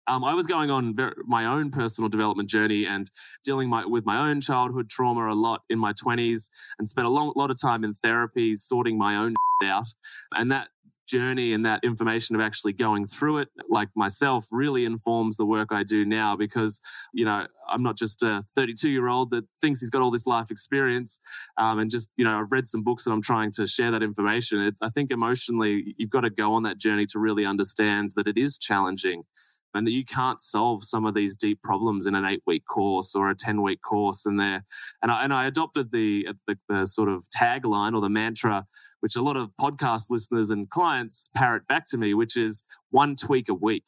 [0.07, 3.09] um, I was going on very, my own personal development journey and
[3.43, 7.09] dealing my, with my own childhood trauma a lot in my 20s and spent a
[7.09, 9.33] long, lot of time in therapy sorting my own
[9.63, 9.87] out.
[10.35, 10.67] And that
[11.05, 15.69] journey and that information of actually going through it, like myself, really informs the work
[15.71, 16.79] I do now because,
[17.13, 20.27] you know, I'm not just a 32 year old that thinks he's got all this
[20.27, 21.19] life experience
[21.57, 24.03] um, and just, you know, I've read some books and I'm trying to share that
[24.03, 24.61] information.
[24.61, 28.27] It's, I think emotionally, you've got to go on that journey to really understand that
[28.27, 29.23] it is challenging
[29.75, 33.13] and that you can't solve some of these deep problems in an eight week course
[33.13, 34.25] or a 10 week course.
[34.25, 34.63] And there,
[35.01, 38.65] and I, and I adopted the, uh, the, the sort of tagline or the mantra,
[39.01, 43.15] which a lot of podcast listeners and clients parrot back to me, which is one
[43.15, 43.83] tweak a week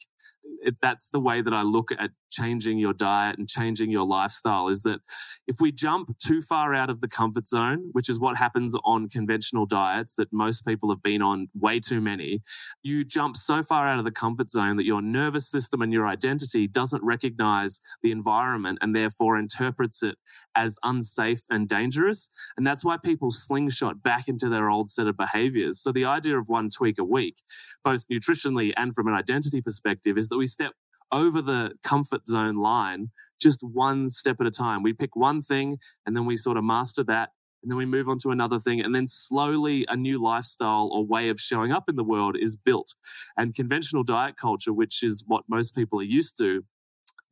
[0.62, 4.68] it, that's the way that I look at changing your diet and changing your lifestyle
[4.68, 5.00] is that
[5.48, 9.10] if we jump too far out of the comfort zone, which is what happens on
[9.10, 12.42] conventional diets that most people have been on way too many,
[12.84, 16.08] you jump so far out of the comfort zone that your nervous system and your
[16.08, 20.18] identity doesn't recognize the environment and therefore interprets it
[20.56, 22.30] as unsafe and dangerous.
[22.58, 25.82] And that's why people slingshot back into their old set of behaviors.
[25.82, 27.38] So the idea of one tweak a week,
[27.84, 30.74] both nutritionally and from an identity perspective, is that we step
[31.12, 34.84] over the comfort zone line just one step at a time.
[34.84, 37.30] We pick one thing and then we sort of master that.
[37.64, 38.82] And then we move on to another thing.
[38.82, 42.56] And then slowly a new lifestyle or way of showing up in the world is
[42.56, 42.94] built.
[43.36, 46.64] And conventional diet culture, which is what most people are used to,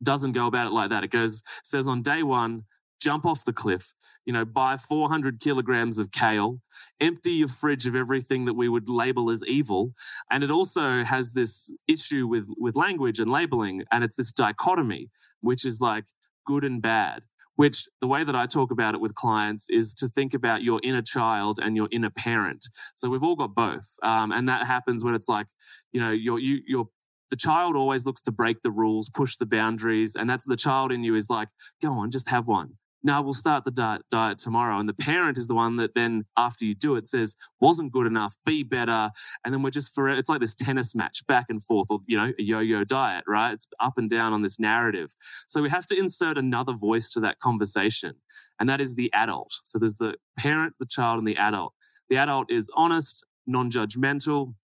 [0.02, 1.04] doesn't go about it like that.
[1.04, 2.64] It goes, says on day one,
[3.00, 3.92] jump off the cliff,
[4.24, 6.60] you know, buy 400 kilograms of kale,
[7.00, 9.92] empty your fridge of everything that we would label as evil.
[10.30, 13.84] And it also has this issue with, with language and labeling.
[13.92, 16.04] And it's this dichotomy, which is like
[16.46, 17.22] good and bad.
[17.56, 20.78] Which the way that I talk about it with clients is to think about your
[20.82, 22.68] inner child and your inner parent.
[22.94, 25.46] So we've all got both, um, and that happens when it's like,
[25.90, 26.88] you know, you're you, you're
[27.30, 30.92] the child always looks to break the rules, push the boundaries, and that's the child
[30.92, 31.48] in you is like,
[31.80, 32.74] go on, just have one
[33.06, 34.78] now we'll start the diet, diet tomorrow.
[34.78, 38.06] And the parent is the one that then, after you do it, says, wasn't good
[38.06, 39.10] enough, be better.
[39.44, 42.18] And then we're just forever, it's like this tennis match back and forth, or, you
[42.18, 43.52] know, a yo yo diet, right?
[43.52, 45.14] It's up and down on this narrative.
[45.46, 48.16] So we have to insert another voice to that conversation.
[48.58, 49.52] And that is the adult.
[49.64, 51.74] So there's the parent, the child, and the adult.
[52.10, 54.54] The adult is honest, non judgmental,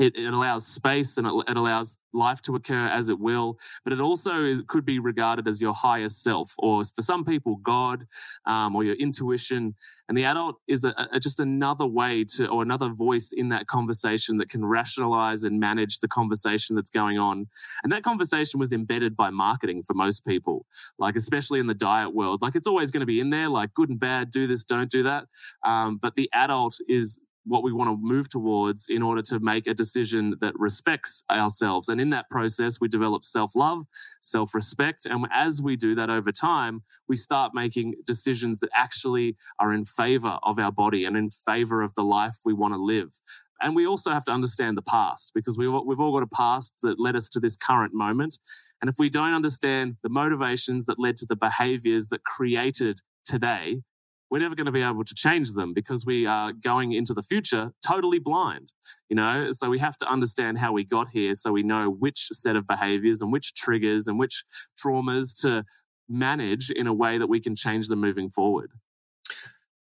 [0.00, 3.92] it, it, allows space and it, it, allows life to occur as it will, but
[3.92, 8.06] it also is, could be regarded as your higher self, or for some people, God,
[8.46, 9.74] um, or your intuition.
[10.08, 13.66] And the adult is a, a, just another way to, or another voice in that
[13.66, 17.46] conversation that can rationalize and manage the conversation that's going on.
[17.82, 20.64] And that conversation was embedded by marketing for most people,
[20.98, 22.40] like especially in the diet world.
[22.40, 24.90] Like it's always going to be in there, like good and bad, do this, don't
[24.90, 25.26] do that.
[25.64, 29.66] Um, but the adult is what we want to move towards in order to make
[29.66, 31.88] a decision that respects ourselves.
[31.88, 33.86] And in that process, we develop self love,
[34.22, 35.04] self respect.
[35.04, 39.84] And as we do that over time, we start making decisions that actually are in
[39.84, 43.20] favor of our body and in favor of the life we want to live.
[43.60, 46.74] And we also have to understand the past because we, we've all got a past
[46.82, 48.38] that led us to this current moment.
[48.80, 53.82] And if we don't understand the motivations that led to the behaviors that created today,
[54.30, 57.22] we're never going to be able to change them because we are going into the
[57.22, 58.72] future totally blind
[59.08, 62.28] you know so we have to understand how we got here so we know which
[62.32, 64.44] set of behaviors and which triggers and which
[64.82, 65.64] traumas to
[66.08, 68.70] manage in a way that we can change them moving forward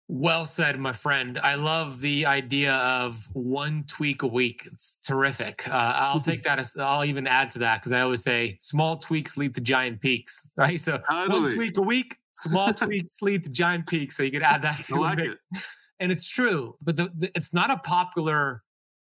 [0.07, 1.39] well said, my friend.
[1.39, 4.61] I love the idea of one tweak a week.
[4.71, 5.67] It's terrific.
[5.67, 6.59] Uh, I'll take that.
[6.59, 10.01] As, I'll even add to that because I always say small tweaks lead to giant
[10.01, 10.79] peaks, right?
[10.79, 11.41] So totally.
[11.41, 14.17] one tweak a week, small tweaks lead to giant peaks.
[14.17, 15.39] So you could add that to like it.
[15.99, 18.61] And it's true, but the, the, it's not a popular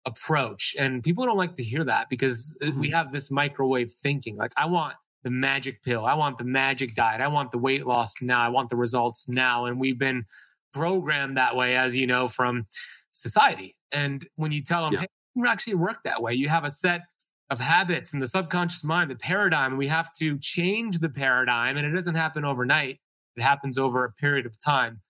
[0.05, 0.75] approach.
[0.79, 2.81] And people don't like to hear that because mm-hmm.
[2.81, 4.37] we have this microwave thinking.
[4.37, 6.05] Like, I want the magic pill.
[6.05, 7.21] I want the magic diet.
[7.21, 8.41] I want the weight loss now.
[8.41, 9.67] I want the results now.
[9.67, 10.25] And we've been
[10.73, 12.67] programmed that way, as you know, from
[13.13, 13.77] society.
[13.93, 15.01] And when you tell them, yeah.
[15.01, 17.03] hey, you actually work that way, you have a set
[17.51, 21.77] of habits in the subconscious mind, the paradigm, we have to change the paradigm.
[21.77, 22.99] And it doesn't happen overnight,
[23.37, 25.01] it happens over a period of time.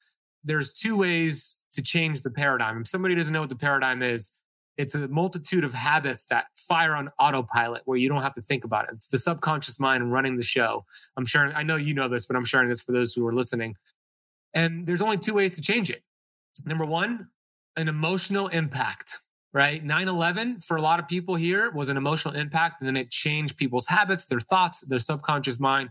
[0.44, 2.80] There's two ways to change the paradigm.
[2.80, 4.32] If somebody doesn't know what the paradigm is,
[4.78, 8.64] it's a multitude of habits that fire on autopilot where you don't have to think
[8.64, 8.94] about it.
[8.94, 10.84] It's the subconscious mind running the show.
[11.16, 13.34] I'm sharing, I know you know this, but I'm sharing this for those who are
[13.34, 13.76] listening.
[14.54, 16.02] And there's only two ways to change it.
[16.64, 17.28] Number one,
[17.76, 19.18] an emotional impact,
[19.52, 19.82] right?
[19.82, 23.10] 9 11 for a lot of people here was an emotional impact, and then it
[23.10, 25.90] changed people's habits, their thoughts, their subconscious mind.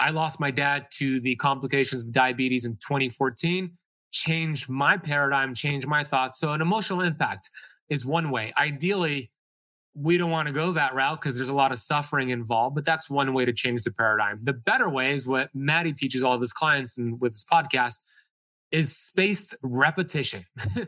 [0.00, 3.70] I lost my dad to the complications of diabetes in 2014,
[4.10, 6.40] changed my paradigm, changed my thoughts.
[6.40, 7.50] So, an emotional impact
[7.90, 8.52] is one way.
[8.58, 9.30] Ideally,
[9.94, 12.84] we don't want to go that route because there's a lot of suffering involved, but
[12.84, 14.40] that's one way to change the paradigm.
[14.42, 17.98] The better way is what Matty teaches all of his clients and with his podcast
[18.70, 20.44] is spaced repetition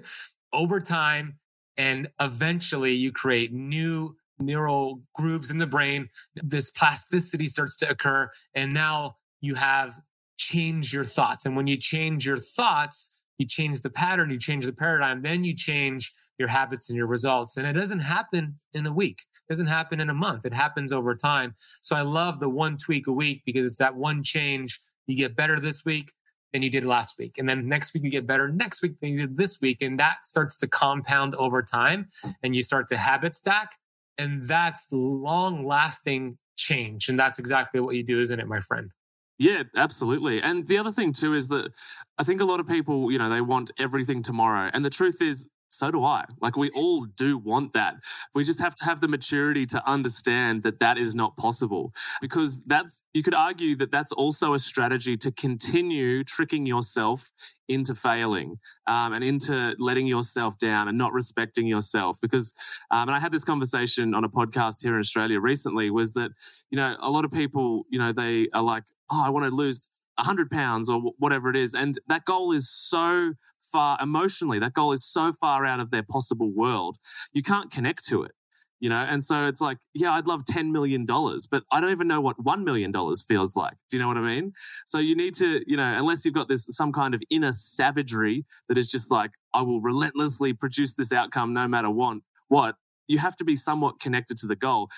[0.52, 1.38] over time.
[1.76, 6.08] And eventually you create new neural grooves in the brain.
[6.34, 8.30] This plasticity starts to occur.
[8.54, 9.96] And now you have
[10.36, 11.46] changed your thoughts.
[11.46, 15.44] And when you change your thoughts, you change the pattern, you change the paradigm, then
[15.44, 17.56] you change your habits and your results.
[17.56, 19.20] And it doesn't happen in a week.
[19.20, 20.44] It doesn't happen in a month.
[20.44, 21.54] It happens over time.
[21.80, 24.80] So I love the one tweak a week because it's that one change.
[25.06, 26.10] You get better this week
[26.52, 27.38] than you did last week.
[27.38, 29.82] And then next week you get better next week than you did this week.
[29.82, 32.08] And that starts to compound over time
[32.42, 33.76] and you start to habit stack.
[34.18, 37.08] And that's long lasting change.
[37.08, 38.90] And that's exactly what you do, isn't it, my friend?
[39.38, 40.40] Yeah, absolutely.
[40.42, 41.72] And the other thing too is that
[42.18, 44.70] I think a lot of people, you know, they want everything tomorrow.
[44.72, 46.24] And the truth is, so do I.
[46.40, 47.96] Like we all do want that.
[48.34, 52.62] We just have to have the maturity to understand that that is not possible because
[52.64, 57.30] that's, you could argue that that's also a strategy to continue tricking yourself
[57.68, 62.52] into failing um, and into letting yourself down and not respecting yourself because
[62.90, 66.30] um, and i had this conversation on a podcast here in australia recently was that
[66.70, 69.50] you know a lot of people you know they are like oh i want to
[69.50, 73.32] lose 100 pounds or whatever it is and that goal is so
[73.72, 76.98] far emotionally, that goal is so far out of their possible world,
[77.32, 78.32] you can't connect to it.
[78.80, 82.08] You know, and so it's like, yeah, I'd love $10 million, but I don't even
[82.08, 82.92] know what $1 million
[83.28, 83.74] feels like.
[83.88, 84.54] Do you know what I mean?
[84.86, 88.44] So you need to, you know, unless you've got this, some kind of inner savagery
[88.68, 92.74] that is just like, I will relentlessly produce this outcome no matter what, what,
[93.06, 94.90] you have to be somewhat connected to the goal.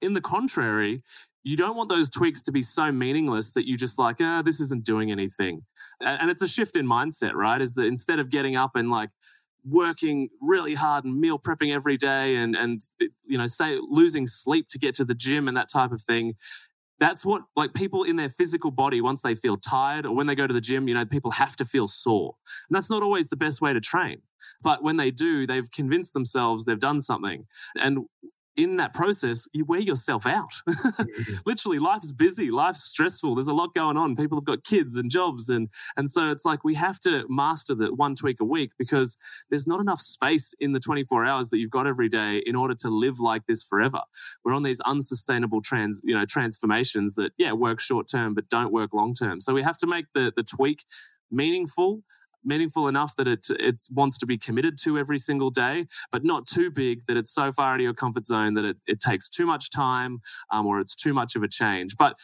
[0.00, 1.02] In the contrary,
[1.46, 4.60] you don't want those tweaks to be so meaningless that you just like, ah, this
[4.60, 5.62] isn't doing anything.
[6.00, 7.60] And it's a shift in mindset, right?
[7.60, 9.10] Is that instead of getting up and like
[9.64, 12.82] working really hard and meal prepping every day and and
[13.24, 16.34] you know say losing sleep to get to the gym and that type of thing
[17.00, 20.36] that's what like people in their physical body once they feel tired or when they
[20.36, 22.36] go to the gym you know people have to feel sore
[22.68, 24.22] and that's not always the best way to train
[24.62, 28.06] but when they do they've convinced themselves they've done something and
[28.56, 30.50] in that process, you wear yourself out.
[30.68, 31.34] Mm-hmm.
[31.46, 33.34] Literally, life's busy, life's stressful.
[33.34, 34.16] There's a lot going on.
[34.16, 37.74] People have got kids and jobs, and and so it's like we have to master
[37.74, 39.16] the one tweak a week because
[39.50, 42.74] there's not enough space in the 24 hours that you've got every day in order
[42.74, 44.00] to live like this forever.
[44.44, 48.72] We're on these unsustainable trans, you know, transformations that yeah work short term but don't
[48.72, 49.40] work long term.
[49.40, 50.84] So we have to make the the tweak
[51.30, 52.02] meaningful
[52.46, 56.46] meaningful enough that it it wants to be committed to every single day, but not
[56.46, 59.28] too big that it's so far out of your comfort zone that it, it takes
[59.28, 61.96] too much time um, or it's too much of a change.
[61.96, 62.16] But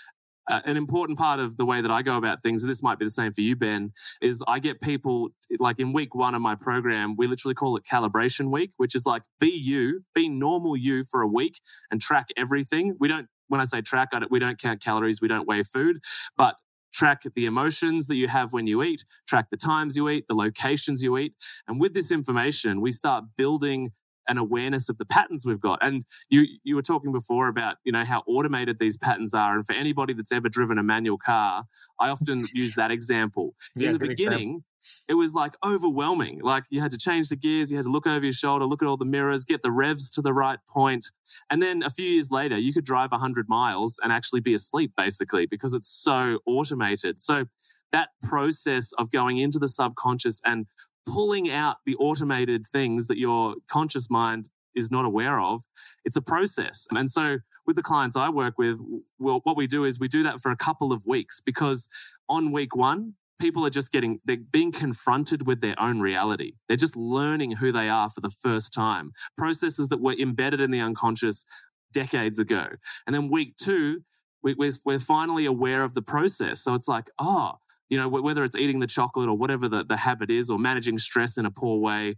[0.50, 2.98] uh, an important part of the way that I go about things, and this might
[2.98, 5.28] be the same for you, Ben, is I get people
[5.60, 9.06] like in week one of my program, we literally call it calibration week, which is
[9.06, 11.60] like be you, be normal you for a week
[11.90, 12.96] and track everything.
[12.98, 15.62] We don't, when I say track, I don't, we don't count calories, we don't weigh
[15.62, 16.00] food,
[16.36, 16.56] but
[16.92, 20.34] track the emotions that you have when you eat, track the times you eat, the
[20.34, 21.34] locations you eat.
[21.66, 23.92] And with this information, we start building
[24.28, 25.78] an awareness of the patterns we've got.
[25.82, 29.54] And you you were talking before about you know how automated these patterns are.
[29.56, 31.64] And for anybody that's ever driven a manual car,
[32.00, 33.54] I often use that example.
[33.74, 34.64] Yeah, In the beginning, example.
[35.08, 36.40] it was like overwhelming.
[36.42, 38.82] Like you had to change the gears, you had to look over your shoulder, look
[38.82, 41.06] at all the mirrors, get the revs to the right point.
[41.50, 44.92] And then a few years later, you could drive 100 miles and actually be asleep,
[44.96, 47.20] basically, because it's so automated.
[47.20, 47.46] So
[47.92, 50.66] that process of going into the subconscious and
[51.06, 55.62] pulling out the automated things that your conscious mind is not aware of,
[56.04, 56.86] it's a process.
[56.90, 58.78] And so with the clients I work with,
[59.18, 61.88] well, what we do is we do that for a couple of weeks because
[62.28, 66.52] on week one, people are just getting they're being confronted with their own reality.
[66.68, 69.12] They're just learning who they are for the first time.
[69.36, 71.44] Processes that were embedded in the unconscious
[71.92, 72.66] decades ago.
[73.06, 74.02] And then week two
[74.42, 76.62] we, we're finally aware of the process.
[76.62, 77.54] So it's like oh
[77.92, 80.98] you know whether it's eating the chocolate or whatever the, the habit is or managing
[80.98, 82.16] stress in a poor way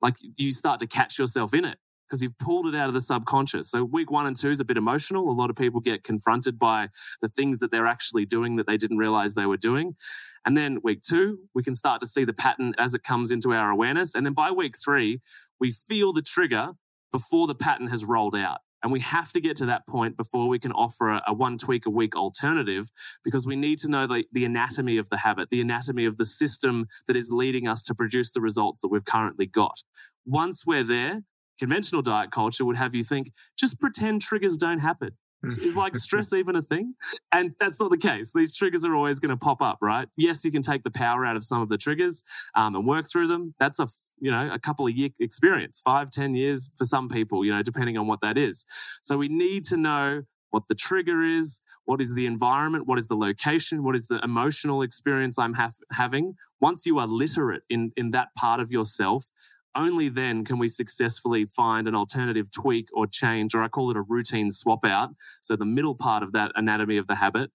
[0.00, 3.00] like you start to catch yourself in it because you've pulled it out of the
[3.00, 3.70] subconscious.
[3.70, 5.30] So week one and two is a bit emotional.
[5.30, 6.88] A lot of people get confronted by
[7.22, 9.94] the things that they're actually doing that they didn't realize they were doing.
[10.44, 13.54] And then week two, we can start to see the pattern as it comes into
[13.54, 14.14] our awareness.
[14.14, 15.20] And then by week three,
[15.58, 16.72] we feel the trigger
[17.12, 18.58] before the pattern has rolled out.
[18.82, 21.56] And we have to get to that point before we can offer a, a one
[21.58, 22.90] tweak a week alternative
[23.24, 26.24] because we need to know the, the anatomy of the habit, the anatomy of the
[26.24, 29.82] system that is leading us to produce the results that we've currently got.
[30.26, 31.22] Once we're there,
[31.58, 35.12] conventional diet culture would have you think just pretend triggers don't happen.
[35.44, 36.94] Is like stress even a thing?
[37.32, 38.32] And that's not the case.
[38.32, 40.08] These triggers are always going to pop up, right?
[40.16, 42.22] Yes, you can take the power out of some of the triggers
[42.54, 43.54] um, and work through them.
[43.58, 43.88] That's a
[44.20, 47.62] you know a couple of year experience, five, ten years for some people, you know,
[47.62, 48.64] depending on what that is.
[49.02, 53.08] So we need to know what the trigger is, what is the environment, what is
[53.08, 56.34] the location, what is the emotional experience I'm ha- having.
[56.60, 59.28] Once you are literate in in that part of yourself,
[59.74, 63.96] only then can we successfully find an alternative tweak or change, or I call it
[63.96, 65.10] a routine swap out.
[65.40, 67.50] So the middle part of that anatomy of the habit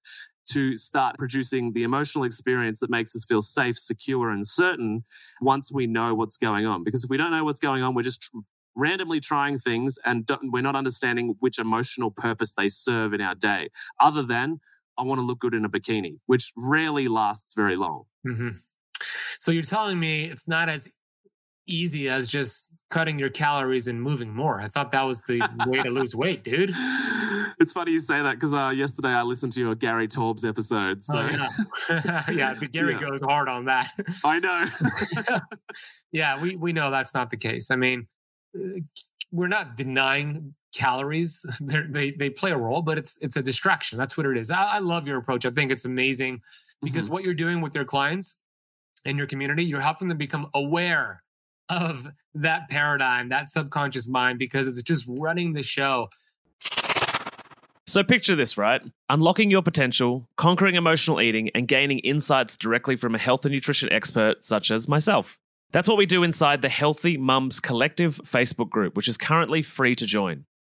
[0.52, 5.04] to start producing the emotional experience that makes us feel safe, secure, and certain
[5.42, 6.84] once we know what's going on.
[6.84, 8.38] Because if we don't know what's going on, we're just tr-
[8.76, 13.70] randomly trying things and we're not understanding which emotional purpose they serve in our day,
[14.00, 14.60] other than
[14.98, 18.04] I want to look good in a bikini, which rarely lasts very long.
[18.26, 18.50] hmm
[19.02, 20.88] So you're telling me it's not as
[21.68, 24.62] easy as just cutting your calories and moving more.
[24.62, 26.74] I thought that was the way to lose weight, dude.
[27.60, 31.04] It's funny you say that because uh, yesterday I listened to your Gary Taubes episode.
[31.04, 31.28] So Oh,
[31.90, 32.54] yeah, yeah.
[32.54, 33.00] The Gary Yeah.
[33.00, 33.88] goes hard on that.
[34.24, 34.68] I know.
[36.12, 37.72] yeah, we we know that's not the case.
[37.72, 38.08] I mean,
[38.56, 38.80] uh,
[39.32, 43.98] we're not denying calories; They're, they they play a role, but it's it's a distraction.
[43.98, 44.52] That's what it is.
[44.52, 45.44] I, I love your approach.
[45.46, 46.42] I think it's amazing
[46.84, 48.38] because what you're doing with your clients
[49.04, 51.24] and your community, you're helping them become aware
[51.70, 56.08] of that paradigm, that subconscious mind, because it's just running the show.
[57.88, 58.82] So picture this, right?
[59.10, 63.92] Unlocking your potential, conquering emotional eating, and gaining insights directly from a health and nutrition
[63.92, 65.40] expert such as myself.
[65.72, 69.96] That's what we do inside the Healthy Mums Collective Facebook group, which is currently free
[69.96, 70.46] to join.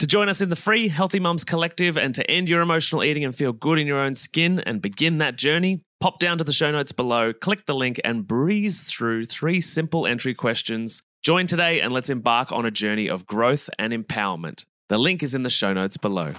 [0.00, 3.24] To join us in the free Healthy Mums Collective and to end your emotional eating
[3.24, 6.52] and feel good in your own skin and begin that journey, pop down to the
[6.52, 11.02] show notes below, click the link, and breeze through three simple entry questions.
[11.22, 14.64] Join today and let's embark on a journey of growth and empowerment.
[14.88, 16.34] The link is in the show notes below.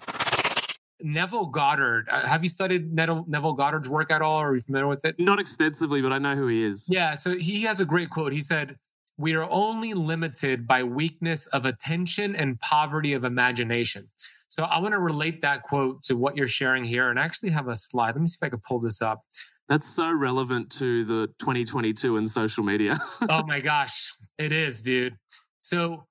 [1.02, 2.10] Neville Goddard.
[2.10, 4.42] Uh, have you studied Neville, Neville Goddard's work at all?
[4.42, 5.16] Or are you familiar with it?
[5.18, 6.88] Not extensively, but I know who he is.
[6.90, 8.34] Yeah, so he has a great quote.
[8.34, 8.78] He said,
[9.18, 14.10] We are only limited by weakness of attention and poverty of imagination.
[14.50, 17.68] So I want to relate that quote to what you're sharing here and actually have
[17.68, 18.16] a slide.
[18.16, 19.22] Let me see if I can pull this up.
[19.68, 23.00] That's so relevant to the 2022 and social media.
[23.30, 25.16] oh my gosh, it is, dude.
[25.62, 26.06] So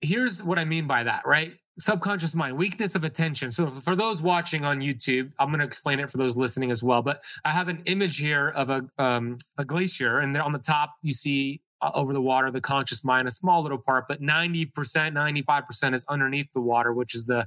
[0.00, 1.54] here's what I mean by that, right?
[1.78, 3.50] subconscious mind, weakness of attention.
[3.50, 6.82] So for those watching on YouTube, I'm going to explain it for those listening as
[6.82, 7.02] well.
[7.02, 10.58] But I have an image here of a um, a glacier, and there on the
[10.58, 14.20] top you see uh, over the water the conscious mind, a small little part, but
[14.20, 17.46] 90%, 95% is underneath the water, which is the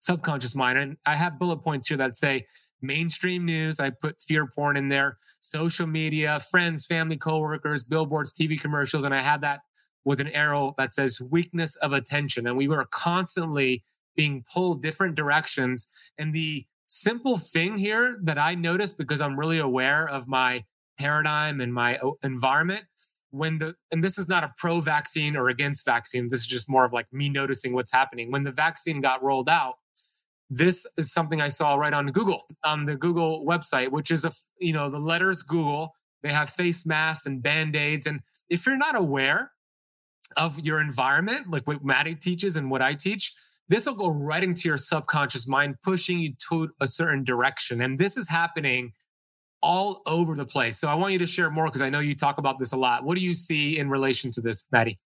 [0.00, 0.78] subconscious mind.
[0.78, 2.46] And I have bullet points here that say
[2.80, 3.80] mainstream news.
[3.80, 9.14] I put fear porn in there, social media, friends, family, coworkers, billboards, TV commercials, and
[9.14, 9.60] I had that
[10.04, 12.46] with an arrow that says weakness of attention.
[12.46, 13.82] And we were constantly
[14.16, 15.86] being pulled different directions.
[16.16, 20.64] And the simple thing here that I noticed because I'm really aware of my
[20.98, 22.84] paradigm and my environment
[23.30, 26.28] when the and this is not a pro vaccine or against vaccine.
[26.28, 28.30] This is just more of like me noticing what's happening.
[28.30, 29.74] When the vaccine got rolled out
[30.50, 34.32] this is something i saw right on google on the google website which is a
[34.58, 38.06] you know the letters google they have face masks and band-aids.
[38.06, 39.52] And if you're not aware
[40.36, 43.32] of your environment, like what Matty teaches and what I teach,
[43.68, 47.80] this will go right into your subconscious mind, pushing you to a certain direction.
[47.80, 48.92] And this is happening
[49.62, 50.78] all over the place.
[50.78, 52.76] So I want you to share more because I know you talk about this a
[52.76, 53.04] lot.
[53.04, 54.98] What do you see in relation to this, Matty?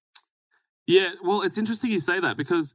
[0.86, 2.74] Yeah, well, it's interesting you say that because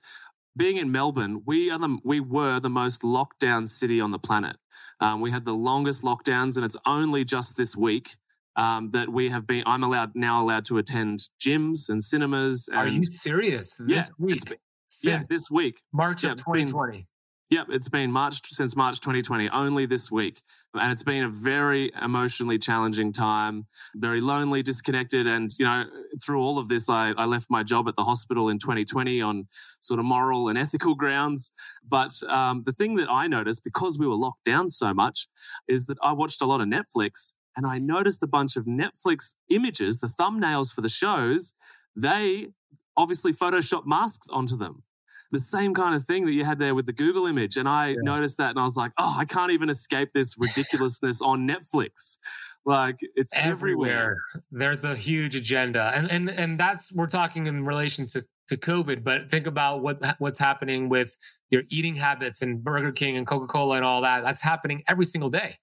[0.55, 4.19] being in Melbourne, we are the we were the most locked down city on the
[4.19, 4.57] planet.
[4.99, 8.15] Um, we had the longest lockdowns, and it's only just this week
[8.55, 9.63] um, that we have been.
[9.65, 12.67] I'm allowed now allowed to attend gyms and cinemas.
[12.69, 13.77] And, Are you serious?
[13.77, 14.57] This yeah, week?
[15.03, 17.05] yeah, this week, March yeah, of 2020.
[17.49, 20.41] Yep, it's been March since March 2020, only this week.
[20.73, 25.27] And it's been a very emotionally challenging time, very lonely, disconnected.
[25.27, 25.85] And, you know,
[26.21, 29.47] through all of this, I, I left my job at the hospital in 2020 on
[29.79, 31.51] sort of moral and ethical grounds.
[31.87, 35.29] But um, the thing that I noticed, because we were locked down so much,
[35.69, 39.35] is that I watched a lot of Netflix and I noticed a bunch of Netflix
[39.49, 41.53] images, the thumbnails for the shows,
[41.95, 42.49] they
[42.97, 44.83] obviously Photoshop masks onto them.
[45.31, 47.57] The same kind of thing that you had there with the Google image.
[47.57, 47.95] And I yeah.
[48.01, 52.17] noticed that and I was like, oh, I can't even escape this ridiculousness on Netflix.
[52.65, 53.89] Like it's everywhere.
[53.89, 54.15] everywhere.
[54.51, 55.91] There's a huge agenda.
[55.95, 60.01] And and and that's we're talking in relation to to COVID, but think about what
[60.19, 61.17] what's happening with
[61.49, 64.23] your eating habits and Burger King and Coca-Cola and all that.
[64.23, 65.57] That's happening every single day.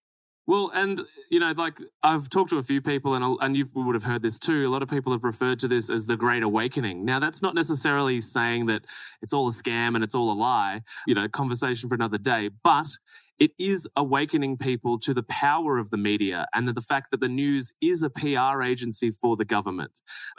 [0.46, 3.94] Well, and you know, like I've talked to a few people, and and you would
[3.94, 4.66] have heard this too.
[4.66, 7.04] A lot of people have referred to this as the Great Awakening.
[7.04, 8.84] Now, that's not necessarily saying that
[9.22, 10.82] it's all a scam and it's all a lie.
[11.06, 12.50] You know, conversation for another day.
[12.62, 12.86] But
[13.38, 17.28] it is awakening people to the power of the media and the fact that the
[17.28, 19.90] news is a PR agency for the government.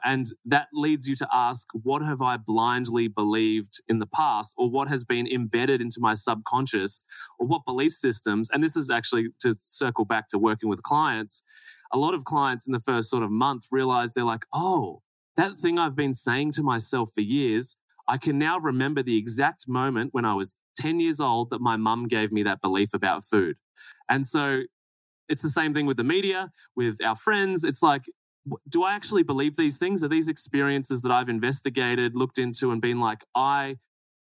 [0.03, 4.69] And that leads you to ask, what have I blindly believed in the past, or
[4.69, 7.03] what has been embedded into my subconscious,
[7.37, 8.49] or what belief systems?
[8.51, 11.43] And this is actually to circle back to working with clients.
[11.91, 15.01] A lot of clients in the first sort of month realize they're like, oh,
[15.35, 17.75] that thing I've been saying to myself for years,
[18.07, 21.77] I can now remember the exact moment when I was 10 years old that my
[21.77, 23.57] mum gave me that belief about food.
[24.09, 24.61] And so
[25.27, 27.63] it's the same thing with the media, with our friends.
[27.63, 28.03] It's like,
[28.69, 30.03] do I actually believe these things?
[30.03, 33.77] Are these experiences that I've investigated, looked into, and been like, I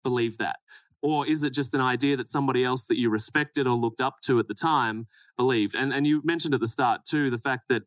[0.02, 0.56] believe that?
[1.00, 4.16] Or is it just an idea that somebody else that you respected or looked up
[4.26, 5.06] to at the time
[5.36, 5.74] believed?
[5.74, 7.82] And, and you mentioned at the start, too, the fact that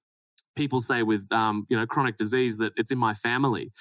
[0.55, 3.71] people say with um, you know chronic disease that it's in my family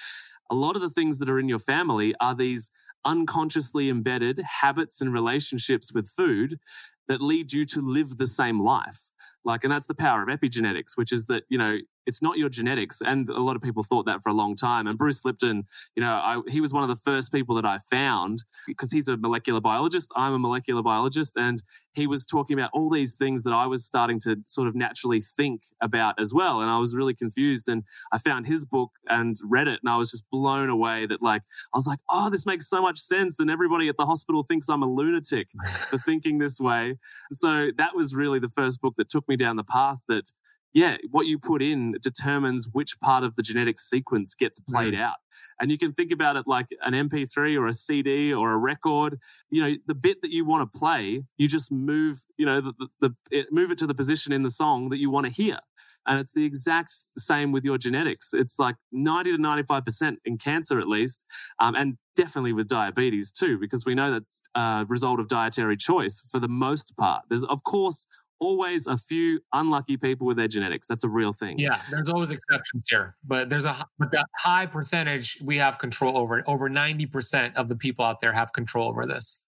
[0.51, 2.71] a lot of the things that are in your family are these
[3.05, 6.59] unconsciously embedded habits and relationships with food
[7.07, 9.11] that lead you to live the same life.
[9.43, 12.49] Like, and that's the power of epigenetics, which is that, you know, it's not your
[12.49, 13.01] genetics.
[13.01, 14.87] And a lot of people thought that for a long time.
[14.87, 17.77] And Bruce Lipton, you know, I, he was one of the first people that I
[17.77, 20.11] found because he's a molecular biologist.
[20.15, 21.33] I'm a molecular biologist.
[21.35, 24.75] And he was talking about all these things that I was starting to sort of
[24.75, 26.61] naturally think about as well.
[26.61, 27.69] And I was really confused.
[27.69, 29.79] And I found his book and read it.
[29.83, 31.41] And I was just blown away that, like,
[31.73, 33.39] I was like, oh, this makes so much sense.
[33.39, 35.47] And everybody at the hospital thinks I'm a lunatic
[35.89, 36.97] for thinking this way.
[37.31, 40.31] So that was really the first book that took me down the path that
[40.75, 44.99] yeah, what you put in determines which part of the genetic sequence gets played mm.
[44.99, 45.15] out.
[45.59, 49.17] And you can think about it like an MP3 or a CD or a record.
[49.49, 52.73] You know, the bit that you want to play, you just move, you know, the,
[52.77, 55.31] the, the it, move it to the position in the song that you want to
[55.31, 55.59] hear.
[56.07, 58.31] And it's the exact same with your genetics.
[58.33, 61.23] It's like 90 to 95% in cancer, at least,
[61.59, 66.21] um, and definitely with diabetes too, because we know that's a result of dietary choice
[66.31, 67.23] for the most part.
[67.29, 68.05] There's, of course,
[68.39, 70.87] always a few unlucky people with their genetics.
[70.87, 71.59] That's a real thing.
[71.59, 76.17] Yeah, there's always exceptions here, but there's a but that high percentage we have control
[76.17, 76.43] over.
[76.47, 79.39] Over ninety percent of the people out there have control over this.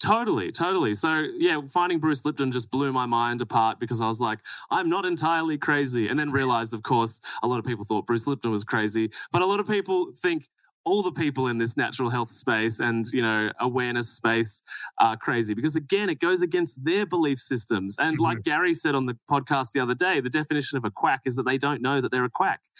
[0.00, 0.94] Totally, totally.
[0.94, 4.40] So yeah, finding Bruce Lipton just blew my mind apart because I was like,
[4.70, 8.26] I'm not entirely crazy, and then realized, of course, a lot of people thought Bruce
[8.26, 10.48] Lipton was crazy, but a lot of people think
[10.84, 14.62] all the people in this natural health space and you know awareness space
[15.00, 17.96] are crazy because again it goes against their belief systems.
[17.98, 18.24] And mm-hmm.
[18.24, 21.36] like gary said on the podcast the other day the definition of a quack is
[21.36, 22.60] that they don't know that they're a quack.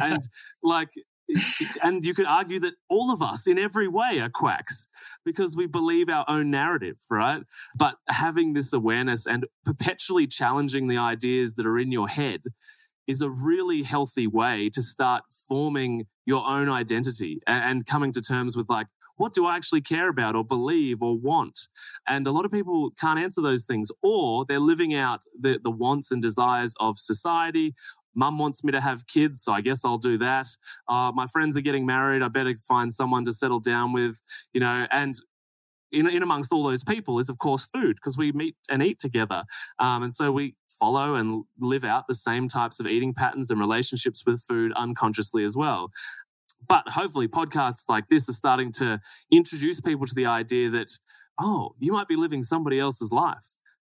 [0.00, 0.22] And
[0.62, 0.90] like
[1.82, 4.88] and you could argue that all of us in every way are quacks
[5.24, 7.42] because we believe our own narrative right?
[7.76, 12.42] But having this awareness and perpetually challenging the ideas that are in your head
[13.10, 18.56] is a really healthy way to start forming your own identity and coming to terms
[18.56, 18.86] with like
[19.16, 21.68] what do I actually care about or believe or want?
[22.08, 25.70] And a lot of people can't answer those things, or they're living out the, the
[25.70, 27.74] wants and desires of society.
[28.14, 30.46] Mum wants me to have kids, so I guess I'll do that.
[30.88, 32.22] Uh, my friends are getting married.
[32.22, 34.22] I better find someone to settle down with,
[34.54, 35.14] you know, and
[35.92, 38.98] in, in amongst all those people is, of course, food because we meet and eat
[38.98, 39.44] together.
[39.78, 43.60] Um, and so we follow and live out the same types of eating patterns and
[43.60, 45.90] relationships with food unconsciously as well.
[46.66, 49.00] But hopefully, podcasts like this are starting to
[49.30, 50.90] introduce people to the idea that,
[51.38, 53.46] oh, you might be living somebody else's life.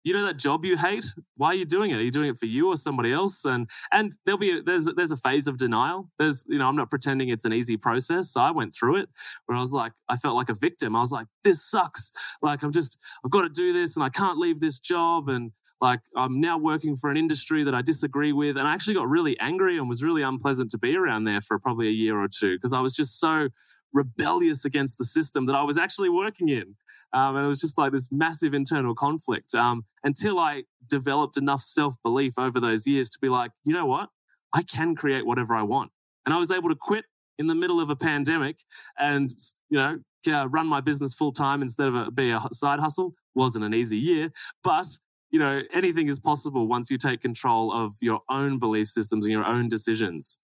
[0.04, 1.04] You know that job you hate?
[1.36, 1.96] Why are you doing it?
[1.96, 3.44] Are you doing it for you or somebody else?
[3.44, 6.08] And and there'll be a, there's there's a phase of denial.
[6.18, 8.30] There's you know I'm not pretending it's an easy process.
[8.30, 9.08] So I went through it
[9.46, 10.94] where I was like I felt like a victim.
[10.94, 12.12] I was like this sucks.
[12.42, 15.52] Like I'm just I've got to do this and I can't leave this job and
[15.80, 18.56] like I'm now working for an industry that I disagree with.
[18.56, 21.58] And I actually got really angry and was really unpleasant to be around there for
[21.58, 23.48] probably a year or two because I was just so
[23.92, 26.74] rebellious against the system that I was actually working in.
[27.12, 31.62] Um, and it was just like this massive internal conflict um, until I developed enough
[31.62, 34.10] self belief over those years to be like, you know what?
[34.52, 35.90] I can create whatever I want.
[36.26, 37.04] And I was able to quit
[37.38, 38.58] in the middle of a pandemic
[38.98, 39.30] and,
[39.70, 39.98] you know,
[40.46, 43.14] run my business full time instead of a, be a side hustle.
[43.34, 44.30] Wasn't an easy year,
[44.62, 44.86] but
[45.30, 49.32] you know, anything is possible once you take control of your own belief systems and
[49.32, 50.38] your own decisions.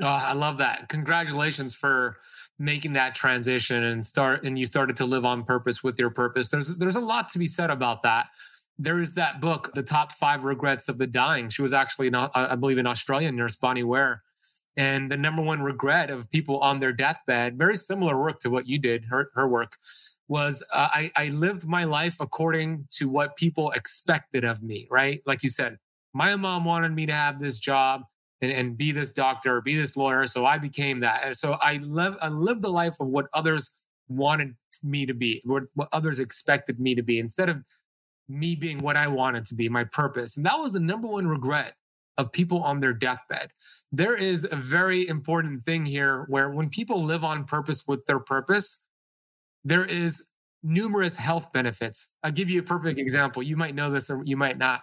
[0.00, 0.88] Oh, I love that.
[0.88, 2.16] Congratulations for
[2.58, 6.48] making that transition and start and you started to live on purpose with your purpose.
[6.48, 8.26] There's there's a lot to be said about that.
[8.78, 11.50] There is that book, The Top Five Regrets of the Dying.
[11.50, 14.22] She was actually, not, uh, I believe, an Australian nurse, Bonnie Ware.
[14.76, 18.66] And the number one regret of people on their deathbed, very similar work to what
[18.66, 19.76] you did, her, her work,
[20.32, 25.20] was uh, I, I lived my life according to what people expected of me, right?
[25.26, 25.76] Like you said,
[26.14, 28.02] my mom wanted me to have this job
[28.40, 30.26] and, and be this doctor, or be this lawyer.
[30.26, 31.18] So I became that.
[31.24, 31.72] And so I
[32.26, 33.62] I lived the life of what others
[34.08, 37.58] wanted me to be, what, what others expected me to be, instead of
[38.26, 40.36] me being what I wanted to be, my purpose.
[40.38, 41.74] And that was the number one regret
[42.16, 43.50] of people on their deathbed.
[43.90, 48.18] There is a very important thing here where when people live on purpose with their
[48.18, 48.81] purpose,
[49.64, 50.28] there is
[50.62, 52.14] numerous health benefits.
[52.22, 53.42] I'll give you a perfect example.
[53.42, 54.82] You might know this or you might not.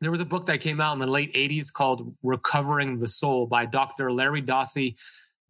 [0.00, 3.46] There was a book that came out in the late 80s called Recovering the Soul
[3.46, 4.12] by Dr.
[4.12, 4.96] Larry Dossey,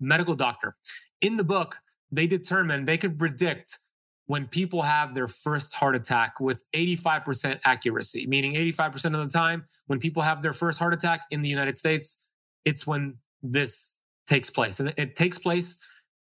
[0.00, 0.74] medical doctor.
[1.20, 1.76] In the book,
[2.10, 3.78] they determined they could predict
[4.26, 9.64] when people have their first heart attack with 85% accuracy, meaning 85% of the time
[9.86, 12.22] when people have their first heart attack in the United States,
[12.66, 13.94] it's when this
[14.26, 14.80] takes place.
[14.80, 15.78] And it takes place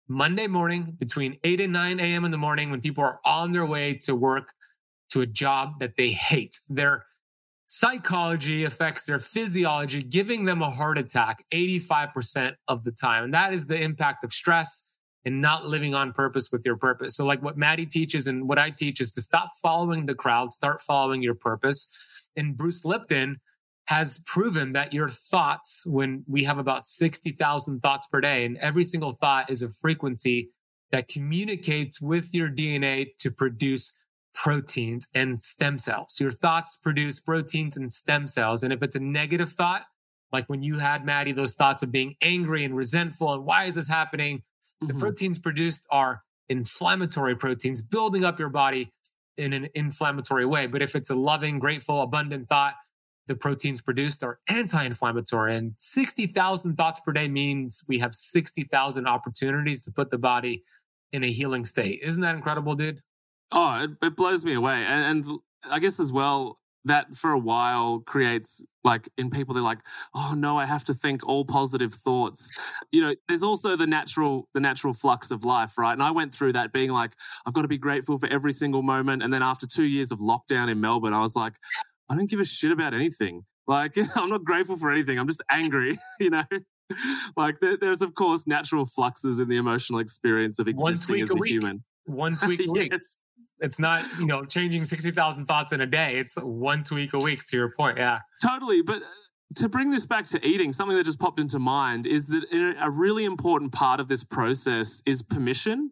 [0.08, 2.26] Monday morning between 8 and 9 a.m.
[2.26, 4.54] in the morning when people are on their way to work
[5.10, 6.60] to a job that they hate.
[6.70, 7.06] Their
[7.68, 13.26] psychology affects their physiology, giving them a heart attack 85% of the time.
[13.26, 14.88] And that is the impact of stress
[15.26, 17.16] and not living on purpose with your purpose.
[17.16, 20.54] So, like what Matty teaches and what I teach is to stop following the crowd,
[20.54, 21.88] start following your purpose.
[22.36, 23.40] And Bruce Lipton
[23.86, 28.84] has proven that your thoughts, when we have about 60,000 thoughts per day, and every
[28.84, 30.50] single thought is a frequency
[30.92, 34.02] that communicates with your DNA to produce
[34.34, 36.18] proteins and stem cells.
[36.20, 38.64] Your thoughts produce proteins and stem cells.
[38.64, 39.84] And if it's a negative thought,
[40.32, 43.76] like when you had Matty, those thoughts of being angry and resentful, and why is
[43.76, 44.38] this happening?
[44.38, 44.88] Mm-hmm.
[44.88, 48.92] The proteins produced are inflammatory proteins building up your body
[49.38, 50.68] in an inflammatory way.
[50.68, 52.76] But if it's a loving, grateful, abundant thought,
[53.28, 59.82] the proteins produced are anti-inflammatory and 60,000 thoughts per day means we have 60,000 opportunities
[59.82, 60.64] to put the body
[61.12, 62.02] in a healing state.
[62.04, 63.02] Isn't that incredible, dude?
[63.52, 64.84] Oh, it, it blows me away.
[64.86, 69.64] And, and I guess as well, that for a while creates like in people they're
[69.64, 69.80] like
[70.14, 72.56] oh no i have to think all positive thoughts
[72.92, 76.34] you know there's also the natural the natural flux of life right and i went
[76.34, 77.16] through that being like
[77.46, 80.20] i've got to be grateful for every single moment and then after two years of
[80.20, 81.56] lockdown in melbourne i was like
[82.10, 83.46] I don't give a shit about anything.
[83.68, 85.18] Like, I'm not grateful for anything.
[85.20, 86.44] I'm just angry, you know?
[87.36, 91.36] like, there, there's, of course, natural fluxes in the emotional experience of existing as a,
[91.36, 91.84] a human.
[92.06, 92.92] One tweak a week.
[92.92, 93.18] yes.
[93.62, 96.18] It's not, you know, changing 60,000 thoughts in a day.
[96.20, 97.98] It's one tweak a week, to your point.
[97.98, 98.20] Yeah.
[98.42, 98.82] Totally.
[98.82, 99.06] But uh,
[99.56, 102.86] to bring this back to eating, something that just popped into mind is that uh,
[102.86, 105.92] a really important part of this process is permission.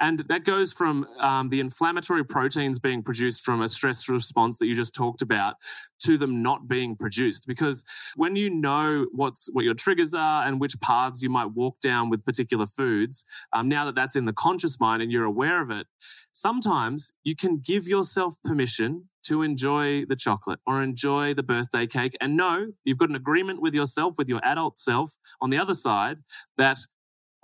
[0.00, 4.66] And that goes from um, the inflammatory proteins being produced from a stress response that
[4.66, 5.56] you just talked about
[6.04, 7.46] to them not being produced.
[7.46, 7.84] Because
[8.16, 12.10] when you know what's what your triggers are and which paths you might walk down
[12.10, 15.70] with particular foods, um, now that that's in the conscious mind and you're aware of
[15.70, 15.86] it,
[16.32, 22.16] sometimes you can give yourself permission to enjoy the chocolate or enjoy the birthday cake
[22.20, 25.74] and know you've got an agreement with yourself, with your adult self on the other
[25.74, 26.18] side
[26.58, 26.78] that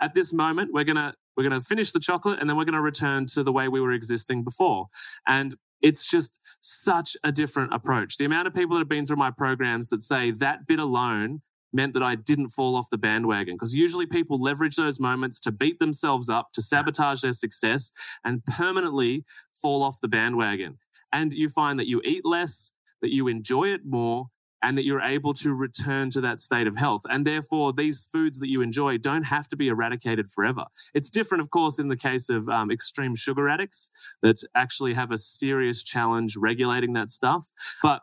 [0.01, 2.64] at this moment we're going to we're going to finish the chocolate and then we're
[2.64, 4.89] going to return to the way we were existing before.
[5.28, 8.16] And it's just such a different approach.
[8.16, 11.43] The amount of people that have been through my programs that say that bit alone
[11.72, 13.55] meant that I didn't fall off the bandwagon.
[13.55, 17.93] Because usually people leverage those moments to beat themselves up, to sabotage their success,
[18.24, 19.24] and permanently
[19.62, 20.78] fall off the bandwagon.
[21.12, 24.26] And you find that you eat less, that you enjoy it more,
[24.62, 27.02] and that you're able to return to that state of health.
[27.09, 30.64] And therefore, these foods that you enjoy don't have to be eradicated forever.
[30.94, 33.90] It's different, of course, in the case of um, extreme sugar addicts
[34.22, 37.50] that actually have a serious challenge regulating that stuff.
[37.82, 38.02] But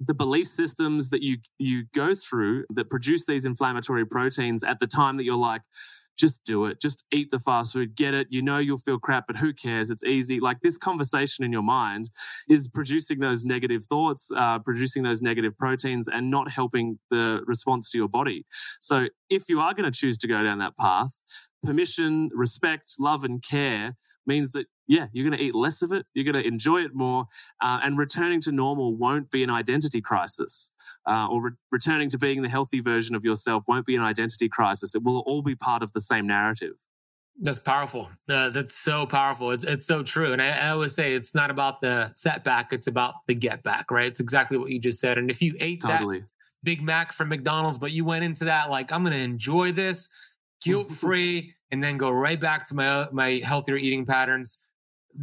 [0.00, 4.86] the belief systems that you you go through that produce these inflammatory proteins at the
[4.86, 5.62] time that you're like
[6.16, 6.80] just do it.
[6.80, 8.28] Just eat the fast food, get it.
[8.30, 9.90] You know you'll feel crap, but who cares?
[9.90, 10.40] It's easy.
[10.40, 12.10] Like this conversation in your mind
[12.48, 17.90] is producing those negative thoughts, uh, producing those negative proteins, and not helping the response
[17.90, 18.46] to your body.
[18.80, 21.10] So if you are going to choose to go down that path,
[21.64, 23.96] permission, respect, love, and care
[24.26, 26.94] means that yeah, you're going to eat less of it, you're going to enjoy it
[26.94, 27.26] more,
[27.62, 30.70] uh, and returning to normal won't be an identity crisis,
[31.08, 34.48] uh, or re- returning to being the healthy version of yourself won't be an identity
[34.48, 34.94] crisis.
[34.94, 36.74] It will all be part of the same narrative.
[37.40, 38.10] That's powerful.
[38.28, 39.50] Uh, that's so powerful.
[39.50, 40.32] It's it's so true.
[40.32, 43.90] And I, I, always say it's not about the setback; it's about the get back.
[43.90, 44.06] Right?
[44.06, 45.18] It's exactly what you just said.
[45.18, 46.20] And if you ate totally.
[46.20, 46.28] that
[46.62, 50.08] Big Mac from McDonald's, but you went into that like I'm going to enjoy this,
[50.62, 54.60] guilt free, and then go right back to my my healthier eating patterns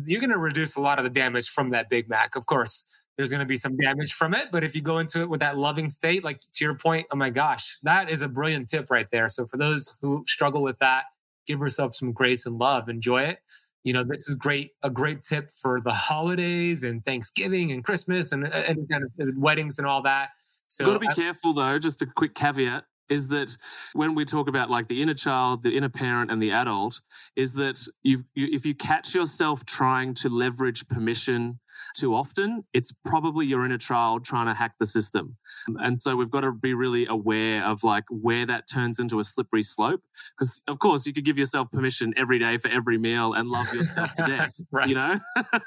[0.06, 2.36] you're going to reduce a lot of the damage from that Big Mac.
[2.36, 2.86] Of course,
[3.18, 5.42] there's going to be some damage from it, but if you go into it with
[5.42, 8.90] that loving state, like to your point, oh my gosh, that is a brilliant tip
[8.90, 9.28] right there.
[9.30, 11.06] So for those who struggle with that,
[11.46, 13.40] give yourself some grace and love, enjoy it.
[13.84, 18.32] You know, this is great, a great tip for the holidays and Thanksgiving and Christmas
[18.32, 20.30] and any kind of weddings and all that.
[20.68, 23.58] So You've got to be I, careful though, just a quick caveat is that
[23.94, 27.02] when we talk about like the inner child, the inner parent, and the adult,
[27.36, 31.60] is that you if you catch yourself trying to leverage permission
[31.96, 35.38] too often, it's probably your inner child trying to hack the system.
[35.80, 39.24] And so we've got to be really aware of like where that turns into a
[39.24, 40.02] slippery slope.
[40.38, 43.74] Because of course you could give yourself permission every day for every meal and love
[43.74, 44.60] yourself to death.
[44.72, 44.88] right.
[44.88, 45.20] You know?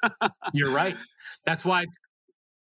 [0.55, 0.97] You're right.
[1.45, 1.87] That's why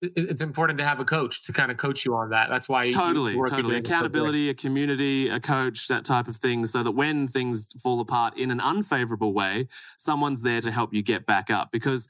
[0.02, 2.50] it's important to have a coach to kind of coach you on that.
[2.50, 6.92] That's why totally, totally accountability, a community, a coach, that type of thing, so that
[6.92, 11.50] when things fall apart in an unfavorable way, someone's there to help you get back
[11.50, 11.72] up.
[11.72, 12.08] Because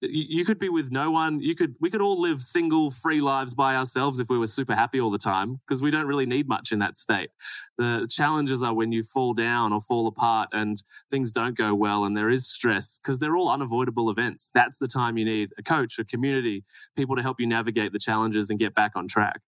[0.00, 1.40] you could be with no one.
[1.40, 4.74] You could we could all live single free lives by ourselves if we were super
[4.74, 7.30] happy all the time because we don't really need much in that state.
[7.78, 12.04] The challenges are when you fall down or fall apart and things don't go well
[12.04, 14.50] and there is stress because they're all unavoidable events.
[14.52, 17.98] That's the time you need a coach a community people to help you navigate the
[17.98, 19.40] challenges and get back on track.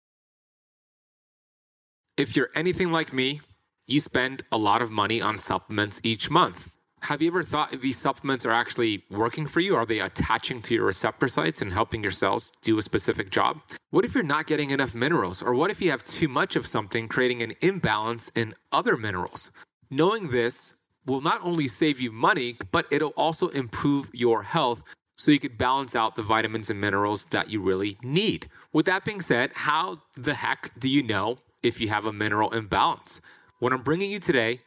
[2.16, 3.40] If you're anything like me
[3.88, 7.80] you spend a lot of money on supplements each month have you ever thought if
[7.80, 9.74] these supplements are actually working for you?
[9.76, 13.60] Are they attaching to your receptor sites and helping your cells do a specific job?
[13.90, 15.42] What if you're not getting enough minerals?
[15.42, 19.50] Or what if you have too much of something, creating an imbalance in other minerals?
[19.90, 20.74] Knowing this
[21.06, 24.82] will not only save you money, but it'll also improve your health
[25.16, 28.48] so you could balance out the vitamins and minerals that you really need.
[28.72, 32.50] With that being said, how the heck do you know if you have a mineral
[32.50, 33.20] imbalance?
[33.58, 34.58] What I'm bringing you today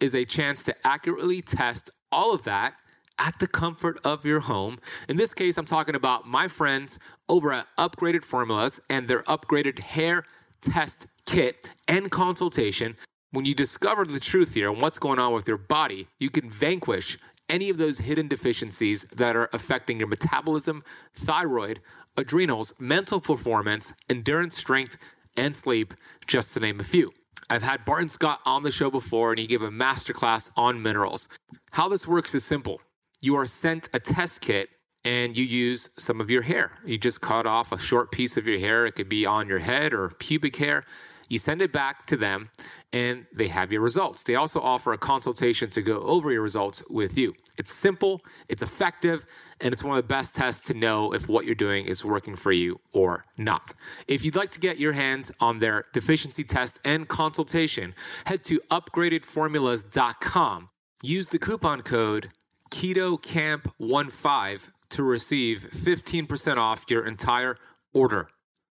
[0.00, 2.74] is a chance to accurately test all of that
[3.18, 4.78] at the comfort of your home.
[5.08, 9.78] In this case, I'm talking about my friends over at Upgraded Formulas and their upgraded
[9.78, 10.24] hair
[10.60, 12.96] test kit and consultation.
[13.30, 16.50] When you discover the truth here and what's going on with your body, you can
[16.50, 17.18] vanquish
[17.48, 20.82] any of those hidden deficiencies that are affecting your metabolism,
[21.14, 21.80] thyroid,
[22.16, 24.96] adrenals, mental performance, endurance, strength,
[25.36, 25.94] and sleep,
[26.26, 27.12] just to name a few.
[27.48, 31.28] I've had Barton Scott on the show before, and he gave a masterclass on minerals.
[31.70, 32.80] How this works is simple
[33.20, 34.68] you are sent a test kit
[35.04, 36.72] and you use some of your hair.
[36.84, 39.60] You just cut off a short piece of your hair, it could be on your
[39.60, 40.82] head or pubic hair,
[41.28, 42.46] You send it back to them
[42.92, 44.22] and they have your results.
[44.22, 47.34] They also offer a consultation to go over your results with you.
[47.58, 49.24] It's simple, it's effective,
[49.60, 52.36] and it's one of the best tests to know if what you're doing is working
[52.36, 53.72] for you or not.
[54.06, 57.94] If you'd like to get your hands on their deficiency test and consultation,
[58.26, 60.68] head to upgradedformulas.com.
[61.02, 62.28] Use the coupon code
[62.70, 67.56] KETOKAMP15 to receive 15% off your entire
[67.92, 68.28] order.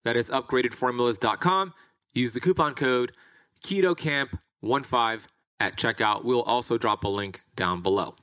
[0.03, 1.73] That is upgradedformulas.com.
[2.13, 3.11] Use the coupon code
[3.63, 5.27] KETOKAMP15
[5.59, 6.23] at checkout.
[6.23, 8.15] We'll also drop a link down below.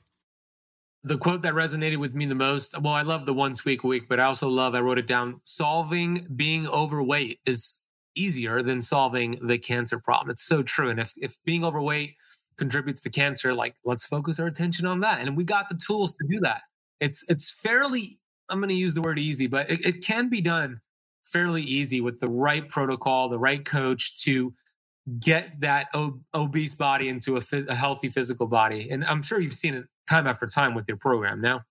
[1.04, 4.08] The quote that resonated with me the most well, I love the one tweak week,
[4.08, 7.82] but I also love, I wrote it down solving being overweight is
[8.14, 10.30] easier than solving the cancer problem.
[10.30, 10.90] It's so true.
[10.90, 12.16] And if, if being overweight
[12.56, 15.20] contributes to cancer, like let's focus our attention on that.
[15.20, 16.62] And we got the tools to do that.
[17.00, 18.18] It's it's fairly,
[18.48, 20.80] I'm going to use the word easy, but it, it can be done
[21.32, 24.52] fairly easy with the right protocol, the right coach to
[25.20, 28.90] get that ob- obese body into a, a healthy physical body.
[28.90, 31.64] And I'm sure you've seen it time after time with your program now.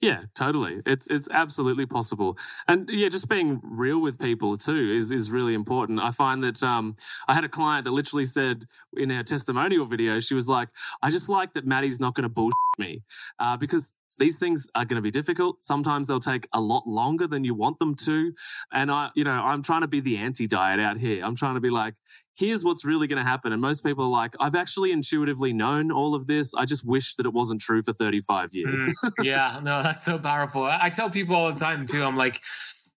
[0.00, 0.80] Yeah, totally.
[0.86, 5.54] It's it's absolutely possible, and yeah, just being real with people too is is really
[5.54, 5.98] important.
[5.98, 6.94] I find that um,
[7.26, 8.64] I had a client that literally said
[8.96, 10.68] in our testimonial video, she was like,
[11.02, 13.02] "I just like that Matty's not going to bullshit me,"
[13.40, 15.62] uh, because these things are going to be difficult.
[15.62, 18.32] Sometimes they'll take a lot longer than you want them to.
[18.72, 21.24] And I, you know, I'm trying to be the anti diet out here.
[21.24, 21.94] I'm trying to be like,
[22.38, 23.52] here's what's really going to happen.
[23.52, 26.54] And most people are like, I've actually intuitively known all of this.
[26.54, 28.80] I just wish that it wasn't true for 35 years.
[28.80, 30.64] Mm, yeah, no, that's so powerful.
[30.64, 32.40] I tell people all the time too, I'm like,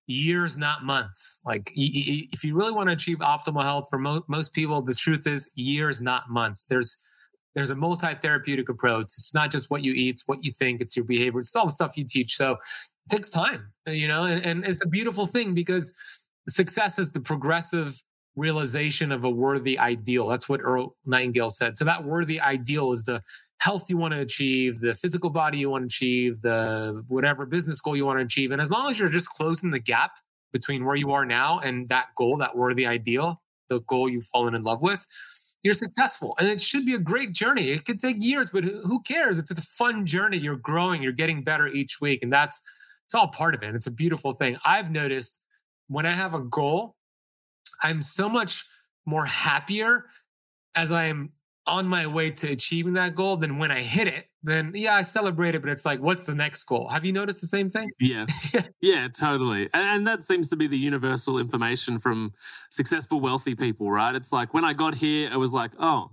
[0.07, 1.39] years, not months.
[1.45, 5.25] Like, if you really want to achieve optimal health for mo- most people, the truth
[5.27, 6.65] is years, not months.
[6.69, 7.01] There's
[7.55, 9.05] there's a multi-therapeutic approach.
[9.05, 11.65] It's not just what you eat, it's what you think, it's your behavior, it's all
[11.65, 12.35] the stuff you teach.
[12.35, 15.93] So it takes time, you know, and, and it's a beautiful thing because
[16.47, 18.01] success is the progressive
[18.35, 20.27] realization of a worthy ideal.
[20.27, 21.77] That's what Earl Nightingale said.
[21.77, 23.21] So that worthy ideal is the
[23.59, 27.81] health you want to achieve, the physical body you want to achieve, the whatever business
[27.81, 28.51] goal you want to achieve.
[28.51, 30.11] And as long as you're just closing the gap
[30.53, 34.55] between where you are now and that goal, that worthy ideal, the goal you've fallen
[34.55, 35.05] in love with,
[35.63, 36.35] you're successful.
[36.39, 37.69] And it should be a great journey.
[37.69, 39.37] It could take years, but who cares?
[39.37, 40.37] It's a fun journey.
[40.37, 42.23] You're growing, you're getting better each week.
[42.23, 42.61] And that's
[43.05, 43.75] it's all part of it.
[43.75, 44.57] It's a beautiful thing.
[44.63, 45.39] I've noticed
[45.87, 46.95] when I have a goal,
[47.83, 48.65] I'm so much
[49.05, 50.05] more happier
[50.75, 51.33] as I am
[51.67, 54.25] on my way to achieving that goal than when I hit it.
[54.43, 56.87] Then yeah, I celebrate it, but it's like, what's the next goal?
[56.87, 57.89] Have you noticed the same thing?
[57.99, 58.25] Yeah,
[58.81, 59.69] yeah, totally.
[59.73, 62.33] And, and, that seems to be the universal information from
[62.71, 64.15] successful, wealthy people, right?
[64.15, 66.11] It's like when I got here, it was like, oh,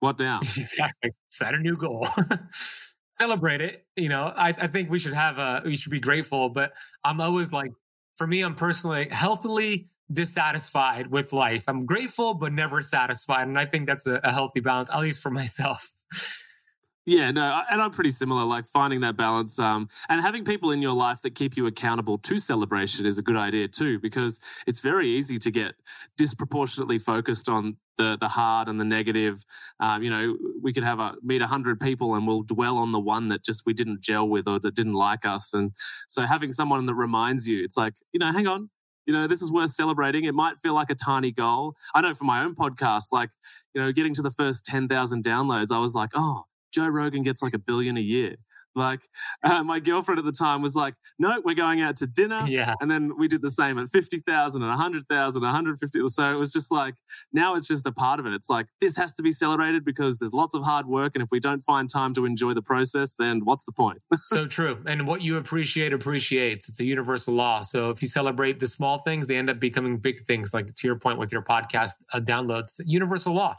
[0.00, 0.40] what now?
[0.56, 1.12] exactly.
[1.28, 2.06] Set a new goal.
[3.12, 3.86] Celebrate it.
[3.96, 7.20] You know, I, I think we should have a, we should be grateful, but I'm
[7.20, 7.72] always like,
[8.16, 11.64] for me, I'm personally healthily dissatisfied with life.
[11.68, 13.46] I'm grateful, but never satisfied.
[13.46, 15.92] And I think that's a, a healthy balance, at least for myself.
[17.08, 18.44] Yeah, no, and I'm pretty similar.
[18.44, 22.18] Like finding that balance, um, and having people in your life that keep you accountable
[22.18, 25.74] to celebration is a good idea too, because it's very easy to get
[26.18, 29.42] disproportionately focused on the the hard and the negative.
[29.80, 32.92] Um, you know, we could have a meet a hundred people and we'll dwell on
[32.92, 35.54] the one that just we didn't gel with or that didn't like us.
[35.54, 35.72] And
[36.08, 38.68] so having someone that reminds you, it's like, you know, hang on,
[39.08, 40.24] you know, this is worth celebrating.
[40.24, 41.74] It might feel like a tiny goal.
[41.94, 43.30] I know for my own podcast, like,
[43.74, 47.40] you know, getting to the first 10,000 downloads, I was like, oh, Joe Rogan gets
[47.40, 48.36] like a billion a year.
[48.74, 49.00] Like
[49.42, 52.74] uh, my girlfriend at the time was like, "No, we're going out to dinner." Yeah.
[52.80, 55.78] And then we did the same at fifty thousand and a hundred thousand, one hundred
[55.78, 56.00] fifty.
[56.08, 56.94] So it was just like
[57.32, 58.32] now it's just a part of it.
[58.32, 61.30] It's like this has to be celebrated because there's lots of hard work, and if
[61.30, 64.00] we don't find time to enjoy the process, then what's the point?
[64.26, 64.78] so true.
[64.86, 66.68] And what you appreciate appreciates.
[66.68, 67.62] It's a universal law.
[67.62, 70.54] So if you celebrate the small things, they end up becoming big things.
[70.54, 73.56] Like to your point with your podcast uh, downloads, universal law.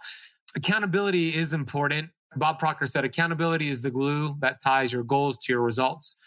[0.55, 5.53] Accountability is important Bob Proctor said, accountability is the glue that ties your goals to
[5.53, 6.17] your results.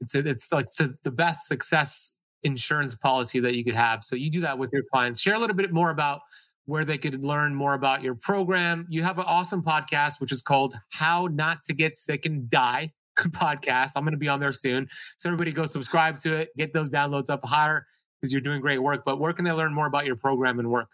[0.00, 4.04] It's a, it's like the best success insurance policy that you could have.
[4.04, 5.20] So you do that with your clients.
[5.20, 6.20] Share a little bit more about
[6.66, 8.86] where they could learn more about your program.
[8.88, 12.92] You have an awesome podcast, which is called How Not to Get Sick and Die
[13.18, 13.92] podcast.
[13.96, 14.88] I'm going to be on there soon.
[15.16, 17.86] So everybody go subscribe to it, get those downloads up higher
[18.20, 19.02] because you're doing great work.
[19.04, 20.88] But where can they learn more about your program and work?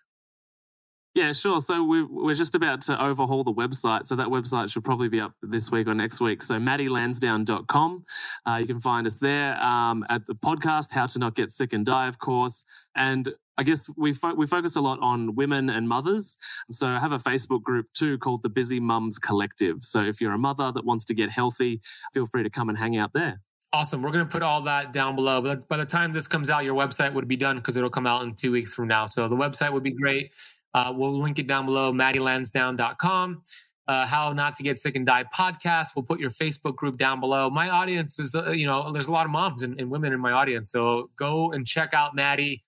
[1.15, 1.61] Yeah, sure.
[1.61, 4.09] So we're, we're just about to overhaul the website.
[4.09, 6.43] So that website should probably be up this week or next week.
[6.43, 8.05] So mattylansdown.com.
[8.45, 11.73] Uh, you can find us there um, at the podcast, How to Not Get Sick
[11.73, 12.65] and Die, of course.
[12.97, 16.37] And I guess we fo- we focus a lot on women and mothers.
[16.73, 19.85] So I have a Facebook group too called the Busy Mums Collective.
[19.85, 21.81] So if you're a mother that wants to get healthy,
[22.13, 23.41] feel free to come and hang out there.
[23.73, 24.03] Awesome.
[24.03, 25.41] We're going to put all that down below.
[25.41, 28.07] But by the time this comes out, your website would be done because it'll come
[28.07, 29.07] out in two weeks from now.
[29.07, 30.33] So the website would be great.
[30.75, 33.43] Uh, we'll link it down below, mattylansdown.com.
[33.87, 35.89] Uh, how not to get sick and die podcast.
[35.95, 37.51] We'll put your Facebook group down below.
[37.51, 40.21] My audience is, uh, you know, there's a lot of moms and, and women in
[40.21, 40.71] my audience.
[40.71, 42.65] So go and check out Matty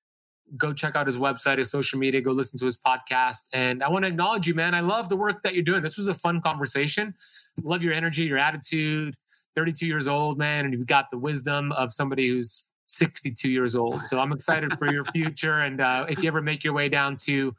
[0.56, 3.42] go check out his website, his social media, go listen to his podcast.
[3.52, 4.74] And I want to acknowledge you, man.
[4.74, 5.82] I love the work that you're doing.
[5.82, 7.14] This was a fun conversation.
[7.62, 9.16] Love your energy, your attitude.
[9.54, 14.02] 32 years old, man, and you've got the wisdom of somebody who's 62 years old.
[14.02, 15.60] So I'm excited for your future.
[15.60, 17.54] And uh, if you ever make your way down to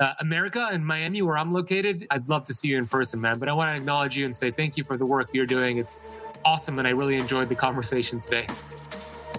[0.00, 3.38] uh, America and Miami, where I'm located, I'd love to see you in person, man.
[3.38, 5.78] But I want to acknowledge you and say thank you for the work you're doing.
[5.78, 6.06] It's
[6.44, 8.46] awesome, and I really enjoyed the conversation today.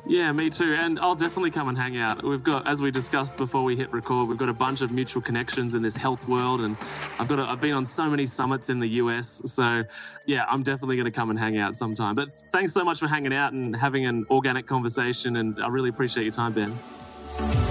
[0.06, 0.74] Yeah, me too.
[0.74, 2.24] And I'll definitely come and hang out.
[2.24, 5.22] We've got, as we discussed before we hit record, we've got a bunch of mutual
[5.22, 6.62] connections in this health world.
[6.62, 6.76] And
[7.20, 9.42] I've got, a, I've been on so many summits in the US.
[9.46, 9.82] So
[10.26, 12.16] yeah, I'm definitely going to come and hang out sometime.
[12.16, 15.38] But thanks so much for hanging out and having an organic conversation.
[15.38, 17.71] And I really appreciate your time, Ben.